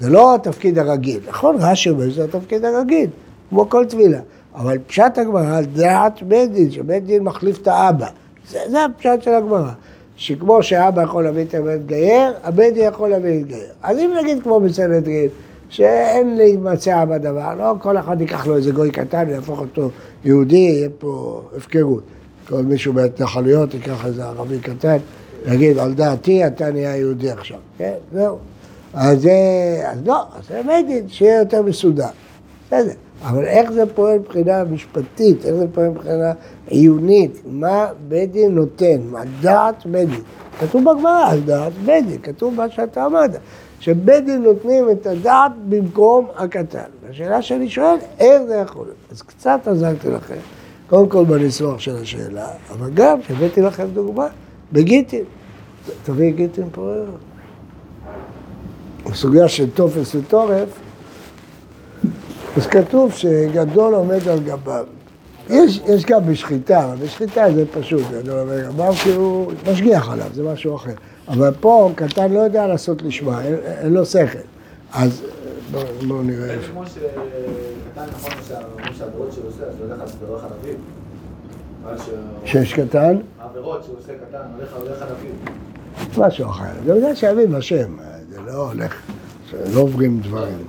זה 0.00 0.10
לא 0.10 0.34
התפקיד 0.34 0.78
הרגיל. 0.78 1.20
נכון, 1.28 1.56
רש"י 1.58 1.90
אומר 1.90 2.10
שזה 2.10 2.24
התפקיד 2.24 2.64
הרגיל, 2.64 3.10
כמו 3.48 3.68
כל 3.68 3.84
טבילה. 3.84 4.20
אבל 4.54 4.78
פשט 4.86 5.18
הגמרא 5.18 5.56
על 5.56 5.64
דעת 5.64 6.22
בית 6.22 6.52
דין, 6.52 6.70
שבית 6.70 7.04
דין 7.04 7.22
מחליף 7.22 7.62
את 7.62 7.68
האבא. 7.68 8.06
זה, 8.50 8.58
זה 8.70 8.84
הפשט 8.84 9.22
של 9.22 9.30
הגמרא. 9.34 9.70
שכמו 10.16 10.62
שאבא 10.62 11.02
יכול 11.02 11.24
להביא 11.24 11.42
את 11.42 11.54
הבן 11.54 11.78
גייר, 11.86 12.32
הבית 12.42 12.74
דין 12.74 12.88
יכול 12.88 13.08
להביא 13.08 13.30
להתגייר. 13.30 13.66
אז 13.82 13.98
אם 13.98 14.10
נגיד 14.22 14.42
כמו 14.42 14.60
בסנהדרין, 14.60 15.28
שאין 15.70 16.36
להתמצע 16.36 17.04
בדבר, 17.04 17.54
לא 17.58 17.74
כל 17.82 17.98
אחד 17.98 18.20
ייקח 18.20 18.46
לו 18.46 18.56
איזה 18.56 18.70
גוי 18.72 18.90
קטן 18.90 19.24
ויהפוך 19.28 19.60
אותו 19.60 19.90
יהודי, 20.24 20.56
יהיה 20.56 20.88
פה 20.98 21.42
הפקרות. 21.56 22.02
כל 22.48 22.62
מישהו 22.62 22.92
בהתנחלויות 22.92 23.74
ייקח 23.74 24.06
איזה 24.06 24.24
ערבי 24.24 24.58
קטן, 24.60 24.96
יגיד, 25.46 25.78
על 25.78 25.94
דעתי 25.94 26.46
אתה 26.46 26.70
נהיה 26.70 26.96
יהודי 26.96 27.30
עכשיו. 27.30 27.58
כן, 27.78 27.92
זהו. 28.12 28.36
אז, 28.94 29.20
זה- 29.22 29.30
אז 29.86 29.98
לא, 30.06 30.22
אז 30.38 30.48
זה 30.48 30.60
בית 30.66 30.86
דין, 30.86 31.08
שיהיה 31.08 31.38
יותר 31.38 31.62
מסודר. 31.62 32.06
בסדר. 32.66 32.92
אבל 33.22 33.44
איך 33.44 33.72
זה 33.72 33.82
פועל 33.94 34.18
מבחינה 34.18 34.64
משפטית, 34.64 35.44
איך 35.44 35.54
זה 35.54 35.66
פועל 35.74 35.88
מבחינה 35.88 36.32
עיונית, 36.68 37.42
מה 37.46 37.86
בית 38.08 38.32
דין 38.32 38.54
נותן, 38.54 39.00
מה 39.10 39.20
דעת 39.40 39.86
בית 39.86 40.08
דין. 40.08 40.20
כתוב 40.60 40.82
בגמרא 40.84 41.30
על 41.30 41.40
דעת 41.40 41.72
בית 41.84 42.06
דין, 42.06 42.18
כתוב 42.22 42.54
מה 42.54 42.70
שאתה 42.70 43.06
אמרת, 43.06 43.30
שבית 43.80 44.24
דין 44.24 44.42
נותנים 44.42 44.90
את 44.90 45.06
הדעת 45.06 45.52
במקום 45.68 46.26
הקטן. 46.36 46.90
והשאלה 47.06 47.42
שאני 47.42 47.68
שואל, 47.68 47.96
איך 48.18 48.42
זה 48.42 48.54
יכול 48.54 48.84
להיות? 48.84 48.96
אז 49.10 49.22
קצת 49.22 49.60
עזרתי 49.66 50.08
לכם, 50.10 50.36
קודם 50.88 51.08
כל 51.08 51.24
בניסוח 51.24 51.80
של 51.80 51.96
השאלה, 51.96 52.48
אבל 52.70 52.90
גם 52.94 53.22
שהבאתי 53.22 53.60
לכם 53.60 53.86
דוגמה 53.92 54.26
בגיטין. 54.72 55.24
תביא 56.04 56.32
גיטין 56.32 56.68
פה. 56.72 56.92
בסוגיה 59.10 59.48
של 59.48 59.70
טופס 59.70 60.14
וטורף, 60.14 60.68
אז 62.56 62.66
כתוב 62.66 63.12
שגדול 63.12 63.94
עומד 63.94 64.28
על 64.28 64.40
גביו. 64.40 64.86
יש, 65.50 65.80
יש 65.86 66.04
גם 66.04 66.26
בשחיטה, 66.26 66.94
בשחיטה 67.02 67.52
זה 67.54 67.64
פשוט, 67.72 68.02
גדול 68.12 68.38
עומד 68.38 68.52
על 68.52 68.72
גביו 68.72 68.92
כי 68.92 69.10
הוא 69.10 69.52
משגיח 69.72 70.10
עליו, 70.10 70.26
זה 70.34 70.42
משהו 70.42 70.76
אחר. 70.76 70.92
אבל 71.28 71.50
פה 71.60 71.90
קטן 71.94 72.32
לא 72.32 72.40
יודע 72.40 72.66
לעשות 72.66 73.02
לשמה, 73.02 73.44
אין, 73.44 73.54
אין 73.64 73.92
לו 73.92 74.06
שכל. 74.06 74.38
אז 74.92 75.22
בואו 75.70 75.84
בוא 76.08 76.22
נראה. 76.22 76.56
כמו 76.72 76.86
שקטן 76.86 78.04
נכון 78.12 78.32
שהעבירות 78.98 79.32
שהוא 79.32 79.48
עושה, 79.48 79.64
אז 79.64 80.14
עבירות 80.14 80.40
חלבים. 80.40 80.74
אבל 81.84 81.96
שש 82.44 82.72
קטן, 82.72 83.16
שהעבירות 83.38 83.84
שהוא 83.84 83.96
עושה 83.98 84.12
קטן, 84.12 84.38
הולך 84.56 85.02
על 85.02 85.08
עלבים. 85.08 85.34
משהו 86.18 86.50
אחר. 86.50 86.64
זה 86.86 86.94
בגלל 86.94 87.14
שאביב 87.14 87.54
השם, 87.54 87.96
זה 88.30 88.40
לא 88.46 88.70
הולך, 88.70 89.02
לא 89.74 89.80
עוברים 89.80 90.20
דברים. 90.20 90.64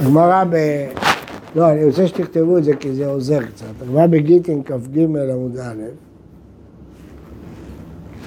הגמרא 0.00 0.44
ב... 0.50 0.56
לא, 1.56 1.70
אני 1.70 1.84
רוצה 1.84 2.06
שתכתבו 2.06 2.58
את 2.58 2.64
זה 2.64 2.76
כי 2.76 2.94
זה 2.94 3.06
עוזר 3.06 3.42
קצת. 3.42 3.66
הגמרא 3.82 4.06
בגיטין 4.06 4.62
כ"ג 4.62 4.98
עמוד 4.98 5.56
א', 5.58 5.74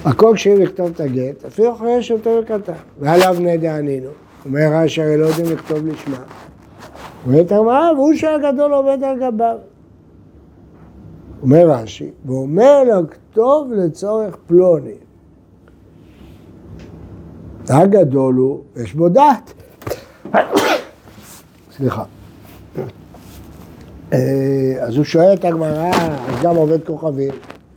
הכל 0.05 0.31
כשאם 0.35 0.61
לכתוב 0.61 0.91
את 0.95 0.99
הגט, 0.99 1.45
אפילו 1.45 1.73
אחרי 1.73 2.03
שאותו 2.03 2.39
קטן. 2.45 2.73
ועליו 2.99 3.35
בני 3.37 3.57
דענינו. 3.57 4.09
אומר 4.45 4.69
רש"י, 4.73 5.01
הרי 5.01 5.17
לא 5.17 5.25
יודעים 5.25 5.45
לכתוב 5.51 5.87
לשמה. 5.87 6.23
אומרת 7.25 7.51
הגמרא, 7.51 7.91
והוא 7.95 8.13
שהגדול 8.13 8.73
עומד 8.73 9.03
על 9.03 9.17
גביו. 9.19 9.57
אומר 11.41 11.69
רש"י, 11.69 12.11
ואומר 12.25 12.83
לו, 12.83 13.09
כתוב 13.09 13.73
לצורך 13.73 14.35
פלוני. 14.47 15.04
הגדול 17.69 18.35
הוא, 18.35 18.61
יש 18.75 18.93
בו 18.93 19.09
דעת. 19.09 19.53
סליחה. 21.77 22.03
אה, 24.13 24.75
אז 24.81 24.95
הוא 24.95 25.03
שואל 25.03 25.33
את 25.33 25.45
הגמרא, 25.45 25.91
אז 26.27 26.43
גם 26.43 26.55
עובד 26.55 26.83
כוכבים, 26.85 27.31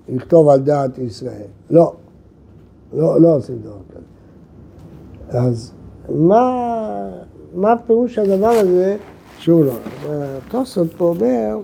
לכתוב 0.09 0.49
על 0.49 0.61
דעת 0.61 0.99
ישראל. 0.99 1.47
לא, 1.71 1.93
לא, 2.93 3.21
לא 3.21 3.37
עושים 3.37 3.59
דבר 3.59 3.79
כזה. 3.91 5.39
אז 5.39 5.73
מה, 6.09 6.71
מה 7.55 7.75
פירוש 7.87 8.19
הדבר 8.19 8.49
הזה 8.49 8.97
שהוא 9.39 9.65
לא? 9.65 9.73
התוספות 10.09 10.89
פה 10.97 11.05
אומר, 11.05 11.59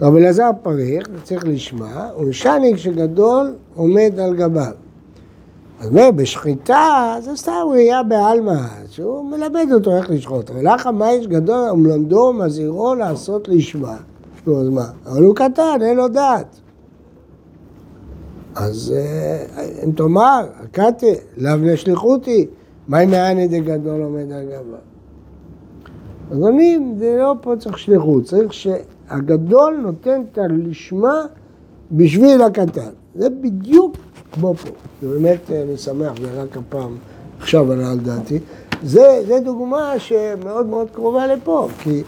רב 0.00 0.16
אלעזר 0.16 0.50
פריך, 0.62 1.08
צריך 1.22 1.44
לשמוע, 1.46 2.10
ושניק 2.26 2.76
שגדול 2.76 3.54
עומד 3.74 4.12
על 4.18 4.36
גביו. 4.36 4.72
אז 5.82 5.88
אומר, 5.88 6.10
בשחיטה 6.16 7.16
זה 7.20 7.36
סתם 7.36 7.52
ראייה 7.70 8.02
בעלמא, 8.02 8.60
שהוא 8.90 9.30
מלמד 9.30 9.66
אותו 9.72 9.96
איך 9.96 10.10
לשחוט. 10.10 10.50
אבל 10.50 10.74
לך 10.74 10.86
מה 10.86 11.12
יש 11.12 11.26
גדול, 11.26 11.70
ומלמדו 11.70 12.32
מזהירו 12.32 12.94
לעשות 12.94 13.48
לשמה. 13.48 13.96
נו, 14.46 14.60
אז 14.60 14.68
מה? 14.68 14.84
אבל 15.06 15.22
הוא 15.22 15.34
קטן, 15.34 15.78
אין 15.82 15.96
לו 15.96 16.08
דעת. 16.08 16.60
אז 18.54 18.94
אה, 18.96 19.64
אם 19.84 19.92
תאמר, 19.92 20.46
קטי, 20.72 21.14
לאו 21.36 21.52
לשליחותי, 21.62 22.46
מה 22.88 23.00
אם 23.00 23.10
מעני 23.10 23.48
דגדול 23.48 24.02
עומד 24.02 24.32
על 24.32 24.44
גביו? 24.44 24.78
אז 26.30 26.38
אומרים, 26.38 26.94
זה 26.98 27.16
לא 27.18 27.34
פה 27.40 27.54
צריך 27.58 27.78
שליחות, 27.78 28.24
צריך 28.24 28.52
שהגדול 28.52 29.76
נותן 29.82 30.22
את 30.32 30.38
הלשמה 30.38 31.22
בשביל 31.92 32.42
הקטן. 32.42 32.90
זה 33.14 33.30
בדיוק 33.30 33.96
כמו 34.32 34.54
פה. 34.54 34.68
זה 35.02 35.08
באמת, 35.08 35.50
אני 35.50 35.76
שמח, 35.76 36.12
זה 36.20 36.42
רק 36.42 36.56
הפעם, 36.56 36.96
עכשיו 37.40 37.72
עלה 37.72 37.90
על 37.90 37.98
דעתי. 37.98 38.38
זה, 38.82 39.22
זה 39.26 39.40
דוגמה 39.40 39.94
שמאוד 39.98 40.66
מאוד 40.66 40.86
קרובה 40.92 41.26
לפה, 41.26 41.68
כי 41.78 42.02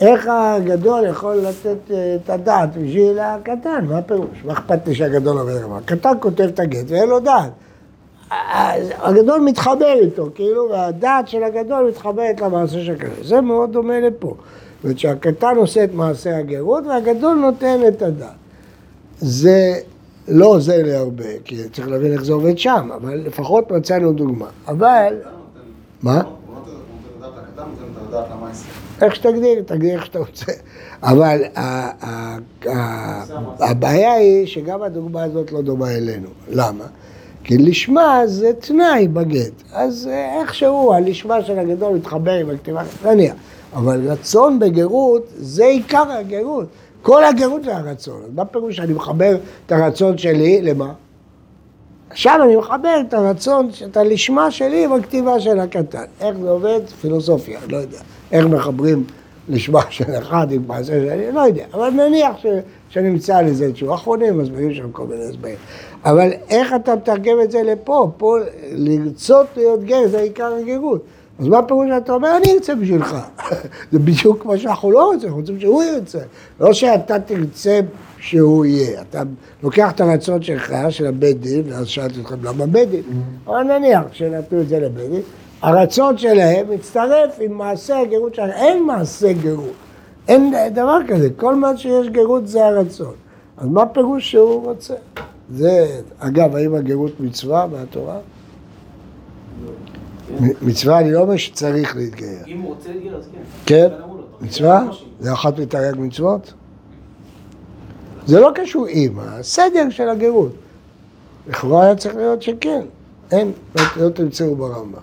איך 0.00 0.28
הגדול 0.30 1.06
יכול 1.06 1.34
לתת 1.36 1.90
אה, 1.90 2.16
את 2.24 2.30
הדעת 2.30 2.76
בשביל 2.76 3.18
הקטן, 3.18 3.84
מה 3.88 3.98
הפירוש? 3.98 4.44
מה 4.44 4.52
אכפת 4.52 4.86
לי 4.86 4.94
שהגדול 4.94 5.38
אומר 5.38 5.58
דבר? 5.58 5.76
הקטן 5.76 6.12
כותב 6.20 6.44
את 6.44 6.60
הגט 6.60 6.84
ואין 6.88 7.08
לו 7.08 7.20
דעת. 7.20 7.50
הגדול 8.98 9.40
מתחבר 9.40 9.94
איתו, 10.02 10.28
כאילו, 10.34 10.68
והדעת 10.70 11.28
של 11.28 11.44
הגדול 11.44 11.88
מתחברת 11.88 12.40
למעשה 12.40 12.84
של 12.84 12.92
הקטן. 12.92 13.22
זה 13.22 13.40
מאוד 13.40 13.72
דומה 13.72 14.00
לפה. 14.00 14.28
זאת 14.28 14.84
אומרת 14.84 14.98
שהקטן 14.98 15.56
עושה 15.56 15.84
את 15.84 15.94
מעשה 15.94 16.36
הגרות 16.36 16.84
והגדול 16.86 17.34
נותן 17.34 17.80
את 17.88 18.02
הדעת. 18.02 18.28
זה 19.18 19.74
לא 20.28 20.46
עוזר 20.46 20.82
לי 20.82 20.94
הרבה, 20.94 21.24
כי 21.44 21.68
צריך 21.72 21.88
להבין 21.88 22.12
איך 22.12 22.24
זה 22.24 22.32
עובד 22.32 22.58
שם, 22.58 22.88
אבל 22.96 23.14
לפחות 23.14 23.70
מצאנו 23.70 24.12
דוגמה. 24.12 24.46
אבל, 24.68 25.14
מה? 26.02 26.22
איך 29.02 29.14
שתגדיר, 29.14 29.62
תגדיר 29.66 29.94
איך 29.94 30.06
שאתה 30.06 30.18
רוצה. 30.18 30.52
אבל 31.02 31.42
הבעיה 33.60 34.12
היא 34.12 34.46
שגם 34.46 34.82
הדוגמה 34.82 35.22
הזאת 35.22 35.52
לא 35.52 35.62
דומה 35.62 35.90
אלינו. 35.90 36.28
למה? 36.50 36.84
כי 37.44 37.58
לשמה 37.58 38.22
זה 38.26 38.52
תנאי 38.60 39.08
בגט. 39.08 39.52
אז 39.72 40.08
אה, 40.12 40.40
איכשהו 40.40 40.92
הלשמה 40.92 41.42
של 41.42 41.58
הגדול 41.58 41.94
מתחבר 41.94 42.32
עם 42.32 42.50
הכתיבה, 42.50 42.82
נניח. 43.04 43.34
אבל 43.74 44.10
רצון 44.10 44.58
בגרות 44.58 45.26
זה 45.36 45.64
עיקר 45.64 46.10
הגרות. 46.10 46.66
כל 47.06 47.24
הגרות 47.24 47.64
זה 47.64 47.76
הרצון. 47.76 48.22
אז 48.24 48.30
מה 48.34 48.44
פירוש 48.44 48.76
שאני 48.76 48.92
מחבר 48.92 49.36
את 49.66 49.72
הרצון 49.72 50.18
שלי 50.18 50.62
למה? 50.62 50.92
עכשיו 52.10 52.40
אני 52.44 52.56
מחבר 52.56 53.00
את 53.08 53.14
הרצון, 53.14 53.68
את 53.90 53.96
הלשמה 53.96 54.50
שלי 54.50 54.84
עם 54.84 54.92
הכתיבה 54.92 55.40
של 55.40 55.60
הקטן. 55.60 56.04
איך 56.20 56.36
זה 56.42 56.50
עובד? 56.50 56.80
פילוסופיה, 57.00 57.60
לא 57.68 57.76
יודע. 57.76 57.98
איך 58.32 58.46
מחברים 58.46 59.04
לשמה 59.48 59.80
של 59.90 60.04
אחד 60.18 60.46
עם 60.52 60.62
מעשה 60.66 60.92
שלי, 60.92 61.32
לא 61.32 61.40
יודע. 61.40 61.64
אבל 61.74 61.90
נניח 61.90 62.36
ש, 62.36 62.46
שנמצא 62.88 63.40
לזה 63.40 63.72
תשובה. 63.72 63.94
אחרונים 63.94 64.38
מסבירים 64.38 64.74
שם 64.74 64.92
כל 64.92 65.06
מיני 65.06 65.24
הסברים. 65.24 65.56
אבל 66.04 66.30
איך 66.50 66.74
אתה 66.74 66.96
מתרגם 66.96 67.36
את 67.42 67.50
זה 67.50 67.62
לפה? 67.62 68.10
פה 68.16 68.36
לרצות 68.72 69.46
להיות 69.56 69.84
גר 69.84 70.08
זה 70.08 70.20
עיקר 70.20 70.54
הגרות. 70.54 71.02
אז 71.38 71.46
מה 71.46 71.58
הפירוש 71.58 71.88
שאתה 71.88 72.12
אומר, 72.12 72.36
אני 72.36 72.52
ארצה 72.52 72.74
בשבילך. 72.74 73.16
זה 73.92 73.98
בדיוק 73.98 74.46
מה 74.46 74.58
שאנחנו 74.58 74.90
לא 74.90 75.04
רוצים, 75.04 75.28
אנחנו 75.28 75.40
רוצים 75.40 75.60
שהוא 75.60 75.82
ירצה. 75.82 76.18
לא 76.60 76.72
שאתה 76.72 77.18
תרצה 77.20 77.80
שהוא 78.18 78.64
יהיה. 78.64 79.02
אתה 79.02 79.22
לוקח 79.62 79.90
את 79.90 80.00
הרצון 80.00 80.42
שלך, 80.42 80.72
של 80.90 81.06
הבית 81.06 81.40
דין, 81.40 81.62
ואז 81.68 81.86
שאלתי 81.86 82.20
אתכם 82.20 82.44
למה 82.44 82.66
בית 82.66 82.90
דין, 82.90 83.02
אבל 83.46 83.62
נניח 83.62 84.02
שנתנו 84.12 84.60
את 84.60 84.68
זה 84.68 84.80
לבית 84.80 85.10
דין, 85.10 85.20
הרצון 85.62 86.18
שלהם 86.18 86.70
מצטרף 86.70 87.36
עם 87.40 87.52
מעשה 87.52 87.98
הגרות 88.00 88.34
שלהם. 88.34 88.50
אין 88.50 88.86
מעשה 88.86 89.32
גרות. 89.32 89.72
אין 90.28 90.54
דבר 90.74 90.98
כזה, 91.08 91.28
כל 91.36 91.54
מה 91.54 91.76
שיש 91.76 92.08
גרות 92.08 92.48
זה 92.48 92.66
הרצון. 92.66 93.14
אז 93.56 93.68
מה 93.68 93.86
פירוש 93.86 94.30
שהוא 94.30 94.64
רוצה? 94.64 94.94
זה, 95.50 95.86
אגב, 96.18 96.56
האם 96.56 96.74
הגרות 96.74 97.20
מצווה 97.20 97.66
מהתורה? 97.66 98.18
מצווה, 100.62 100.98
אני 101.00 101.12
לא 101.12 101.20
אומר 101.20 101.36
שצריך 101.36 101.96
להתגייר. 101.96 102.44
אם 102.46 102.60
הוא 102.60 102.74
רוצה 102.74 102.88
להתגייר, 102.88 103.16
אז 103.16 103.24
כן. 103.32 103.40
כן? 103.66 103.86
אתה 103.86 104.44
מצווה? 104.44 104.80
כמו 104.80 104.92
זה 105.20 105.32
אחת 105.32 105.58
מתרי"ג 105.58 105.94
מצוות? 105.98 106.52
זה 108.26 108.40
לא 108.40 108.50
קשור 108.54 108.86
עם, 108.88 109.18
הסדר 109.18 109.90
של 109.90 110.08
הגרות. 110.08 110.52
לכאורה 111.48 111.84
היה 111.84 111.96
צריך 111.96 112.16
להיות 112.16 112.42
שכן. 112.42 112.86
אין, 113.32 113.52
לא, 113.76 113.82
לא 113.96 114.08
תמצאו 114.08 114.56
ברמב"ם. 114.56 115.00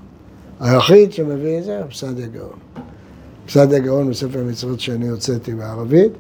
היחיד 0.60 1.14
שמביא 1.14 1.60
את 1.60 1.64
זה 1.64 1.80
הוא 1.80 1.90
פסדיה 1.90 2.28
גאון. 2.28 2.60
פסדיה 3.46 3.80
גאון 3.80 4.10
בספר 4.10 4.40
המצוות 4.40 4.80
שאני 4.80 5.08
הוצאתי 5.08 5.54
בערבית, 5.54 6.12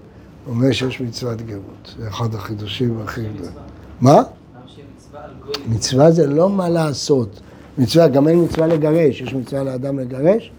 אומר 0.47 0.71
שיש 0.71 1.01
מצוות 1.01 1.41
גרות. 1.41 1.95
זה 1.99 2.07
אחד 2.07 2.35
החידושים 2.35 2.99
הכי 3.03 3.21
גדולים. 3.21 3.51
מה? 4.01 4.21
מצווה 5.67 6.11
זה 6.11 6.27
לא 6.27 6.49
מה 6.49 6.69
לעשות. 6.69 7.39
מצווה, 7.77 8.07
גם 8.07 8.27
אין 8.27 8.43
מצווה 8.43 8.67
לגרש, 8.67 9.21
יש 9.21 9.33
מצווה 9.33 9.63
לאדם 9.63 9.99
לגרש, 9.99 10.51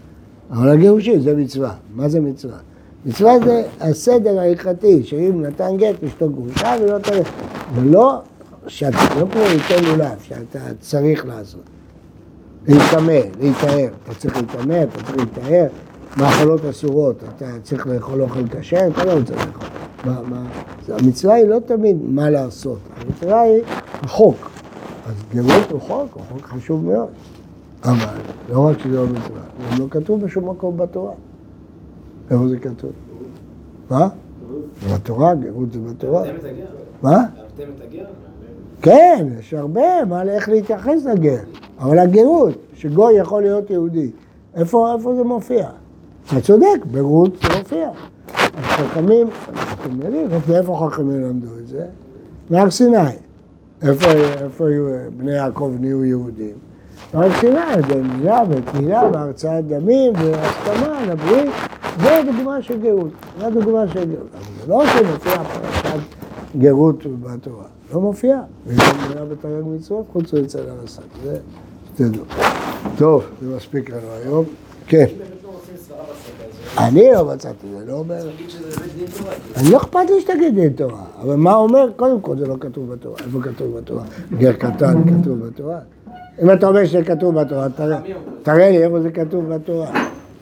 אבל 0.51 0.69
הגירושין 0.69 1.21
זה 1.21 1.35
מצווה. 1.35 1.73
מה 1.95 2.09
זה 2.09 2.21
מצווה? 2.21 2.57
מצווה 3.05 3.33
זה 3.45 3.63
הסדר 3.81 4.39
ההלכתי, 4.39 5.03
שאם 5.03 5.41
נתן 5.41 5.77
גט, 5.77 6.03
אשתו 6.03 6.29
גרושה 6.29 6.75
ולא 6.81 6.97
תראה. 6.97 7.21
ולא, 7.75 8.21
שאתה 8.67 8.97
לא 9.19 9.25
כמו 9.31 9.41
ליטול 9.41 9.87
לולב, 9.91 10.19
שאתה 10.23 10.59
צריך 10.79 11.25
לעשות. 11.25 11.61
להיטמא, 12.67 13.19
להיטהר. 13.39 13.87
אתה 14.03 14.15
צריך 14.15 14.35
להיטמא, 14.35 14.83
אתה 14.83 15.03
צריך 15.03 15.17
להיטהר. 15.17 15.67
מאכלות 16.17 16.65
אסורות, 16.65 17.23
אתה 17.35 17.45
צריך 17.63 17.87
לאכול 17.87 18.21
אוכל 18.21 18.47
כשר, 18.51 18.87
אתה 18.87 19.05
לא 19.05 19.11
רוצה 19.11 19.33
לאכול. 19.33 19.67
מה, 20.05 20.21
מה, 20.21 20.43
המצווה 20.89 21.33
היא 21.33 21.45
לא 21.45 21.59
תמיד 21.65 21.97
מה 22.01 22.29
לעשות, 22.29 22.79
המצווה 22.97 23.41
היא 23.41 23.61
החוק. 24.01 24.49
אז 25.05 25.13
גרות 25.35 25.71
הוא 25.71 25.81
חוק, 25.81 26.13
הוא 26.13 26.23
חוק 26.31 26.41
חשוב 26.41 26.85
מאוד. 26.85 27.07
אבל 27.83 28.17
לא 28.49 28.67
רק 28.67 28.79
שזה 28.79 28.95
לא 28.95 29.05
מצווה, 29.05 29.41
זה 29.71 29.83
לא 29.83 29.87
כתוב 29.89 30.25
בשום 30.25 30.49
מקום 30.49 30.77
בתורה. 30.77 31.13
איפה 32.31 32.47
זה 32.47 32.59
כתוב? 32.59 32.91
מה? 33.89 34.07
בתורה, 34.93 35.35
גרות 35.35 35.71
זה 35.71 35.79
בתורה. 35.79 36.23
מה? 37.01 37.23
כן, 38.81 39.27
יש 39.39 39.53
הרבה 39.53 40.05
מה 40.09 40.23
איך 40.23 40.49
להתייחס 40.49 41.05
לגר. 41.05 41.39
אבל 41.79 41.99
הגרות, 41.99 42.55
שגוי 42.73 43.13
יכול 43.13 43.41
להיות 43.41 43.69
יהודי, 43.69 44.11
איפה, 44.55 44.95
איפה 44.97 45.15
זה 45.15 45.23
מופיע? 45.23 45.69
אתה 46.27 46.41
צודק, 46.41 46.85
ברות 46.91 47.31
זה 47.41 47.59
מופיע. 47.59 47.89
חכמים, 48.61 49.27
אתם 49.73 50.01
יודעים, 50.01 50.27
איפה 50.53 50.89
חכמים 50.89 51.21
למדו 51.21 51.47
את 51.61 51.67
זה? 51.67 51.85
מהר 52.49 52.69
סיני. 52.71 53.24
איפה, 53.89 54.11
איפה 54.43 54.65
בני 55.17 55.31
יעקב 55.31 55.71
נהיו 55.79 56.05
יהודים? 56.05 56.53
מהר 57.13 57.39
סיני, 57.39 57.59
במדינה 57.89 58.39
ותהילה 58.49 59.09
והרצאת 59.13 59.67
דמים 59.67 60.13
והסכמה 60.15 61.05
לברית, 61.05 61.51
זה 62.01 62.21
דוגמה 62.25 62.61
של 62.61 62.81
גרות. 62.81 63.11
זה 63.39 63.49
דוגמה 63.49 63.87
של 63.87 64.05
גרות. 64.05 64.27
אבל 64.33 64.43
זה 64.61 64.67
לא 64.67 64.83
שמופיע 64.87 65.43
פרשת 65.43 65.99
גרות 66.57 67.05
בתורה. 67.05 67.65
לא 67.93 68.01
מופיע. 68.01 68.41
והיא 68.65 68.79
לא 68.79 69.05
מבינה 69.05 69.25
בתרי"ג 69.25 69.63
מצוות 69.65 70.05
חוץ 70.13 70.33
מאצל 70.33 70.69
הרס"ק. 70.69 71.01
זה 71.23 71.37
שתדעו. 71.93 72.23
טוב, 72.97 73.23
זה 73.41 73.55
מספיק 73.55 73.89
לנו 73.89 74.07
היום. 74.23 74.45
כן. 74.87 75.05
אני 76.77 77.11
לא 77.13 77.25
מצאתי, 77.25 77.67
זה 77.79 77.85
לא 77.91 77.93
אומר... 77.93 78.29
לא 79.71 79.77
אכפת 79.77 80.09
לי 80.09 80.21
שתגיד 80.21 80.55
דין 80.55 80.69
תורה, 80.69 81.03
אבל 81.21 81.35
מה 81.35 81.55
אומר? 81.55 81.89
קודם 81.95 82.21
כל 82.21 82.37
זה 82.37 82.47
לא 82.47 82.55
כתוב 82.59 82.93
בתורה. 82.93 83.17
איפה 83.25 83.41
כתוב 83.41 83.77
בתורה? 83.77 84.03
גר 84.37 84.53
קטן 84.53 85.03
כתוב 85.03 85.45
בתורה. 85.47 85.79
אם 86.41 86.51
אתה 86.51 86.67
אומר 86.67 86.85
שזה 86.85 87.03
כתוב 87.03 87.39
בתורה, 87.41 87.67
תראה, 88.43 88.69
לי 88.69 88.83
איפה 88.83 89.01
זה 89.01 89.11
כתוב 89.11 89.53
בתורה. 89.53 89.91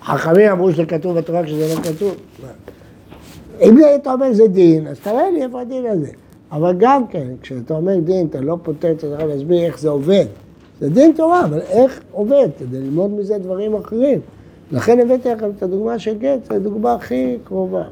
חכמים 0.01 0.51
אמרו 0.51 0.71
שזה 0.71 0.85
כתוב 0.85 1.17
בתורה 1.17 1.43
כשזה 1.43 1.75
לא 1.75 1.81
כתוב. 1.81 2.15
אם 3.61 3.77
אתה 3.95 4.13
אומר 4.13 4.33
זה 4.33 4.47
דין, 4.47 4.87
אז 4.87 4.99
תראה 4.99 5.31
לי 5.31 5.43
איפה 5.43 5.61
הדין 5.61 5.85
הזה. 5.85 6.11
אבל 6.51 6.75
גם 6.77 7.07
כן, 7.07 7.27
כשאתה 7.41 7.73
אומר 7.73 7.99
דין, 7.99 8.27
אתה 8.27 8.41
לא 8.41 8.57
פותר, 8.63 8.91
אתה 8.91 9.07
צריך 9.07 9.23
להסביר 9.23 9.65
איך 9.65 9.79
זה 9.79 9.89
עובד. 9.89 10.25
זה 10.81 10.89
דין 10.89 11.13
תורה, 11.15 11.45
אבל 11.45 11.59
איך 11.59 12.01
עובד? 12.11 12.47
כדי 12.59 12.79
ללמוד 12.79 13.11
מזה 13.11 13.37
דברים 13.37 13.75
אחרים. 13.75 14.19
לכן 14.73 14.99
הבאתי 14.99 15.29
לכם 15.29 15.49
את 15.57 15.63
הדוגמה 15.63 15.99
של 15.99 16.17
גט, 16.17 16.45
זו 16.45 16.53
הדוגמה 16.53 16.93
הכי 16.93 17.37
קרובה. 17.43 17.83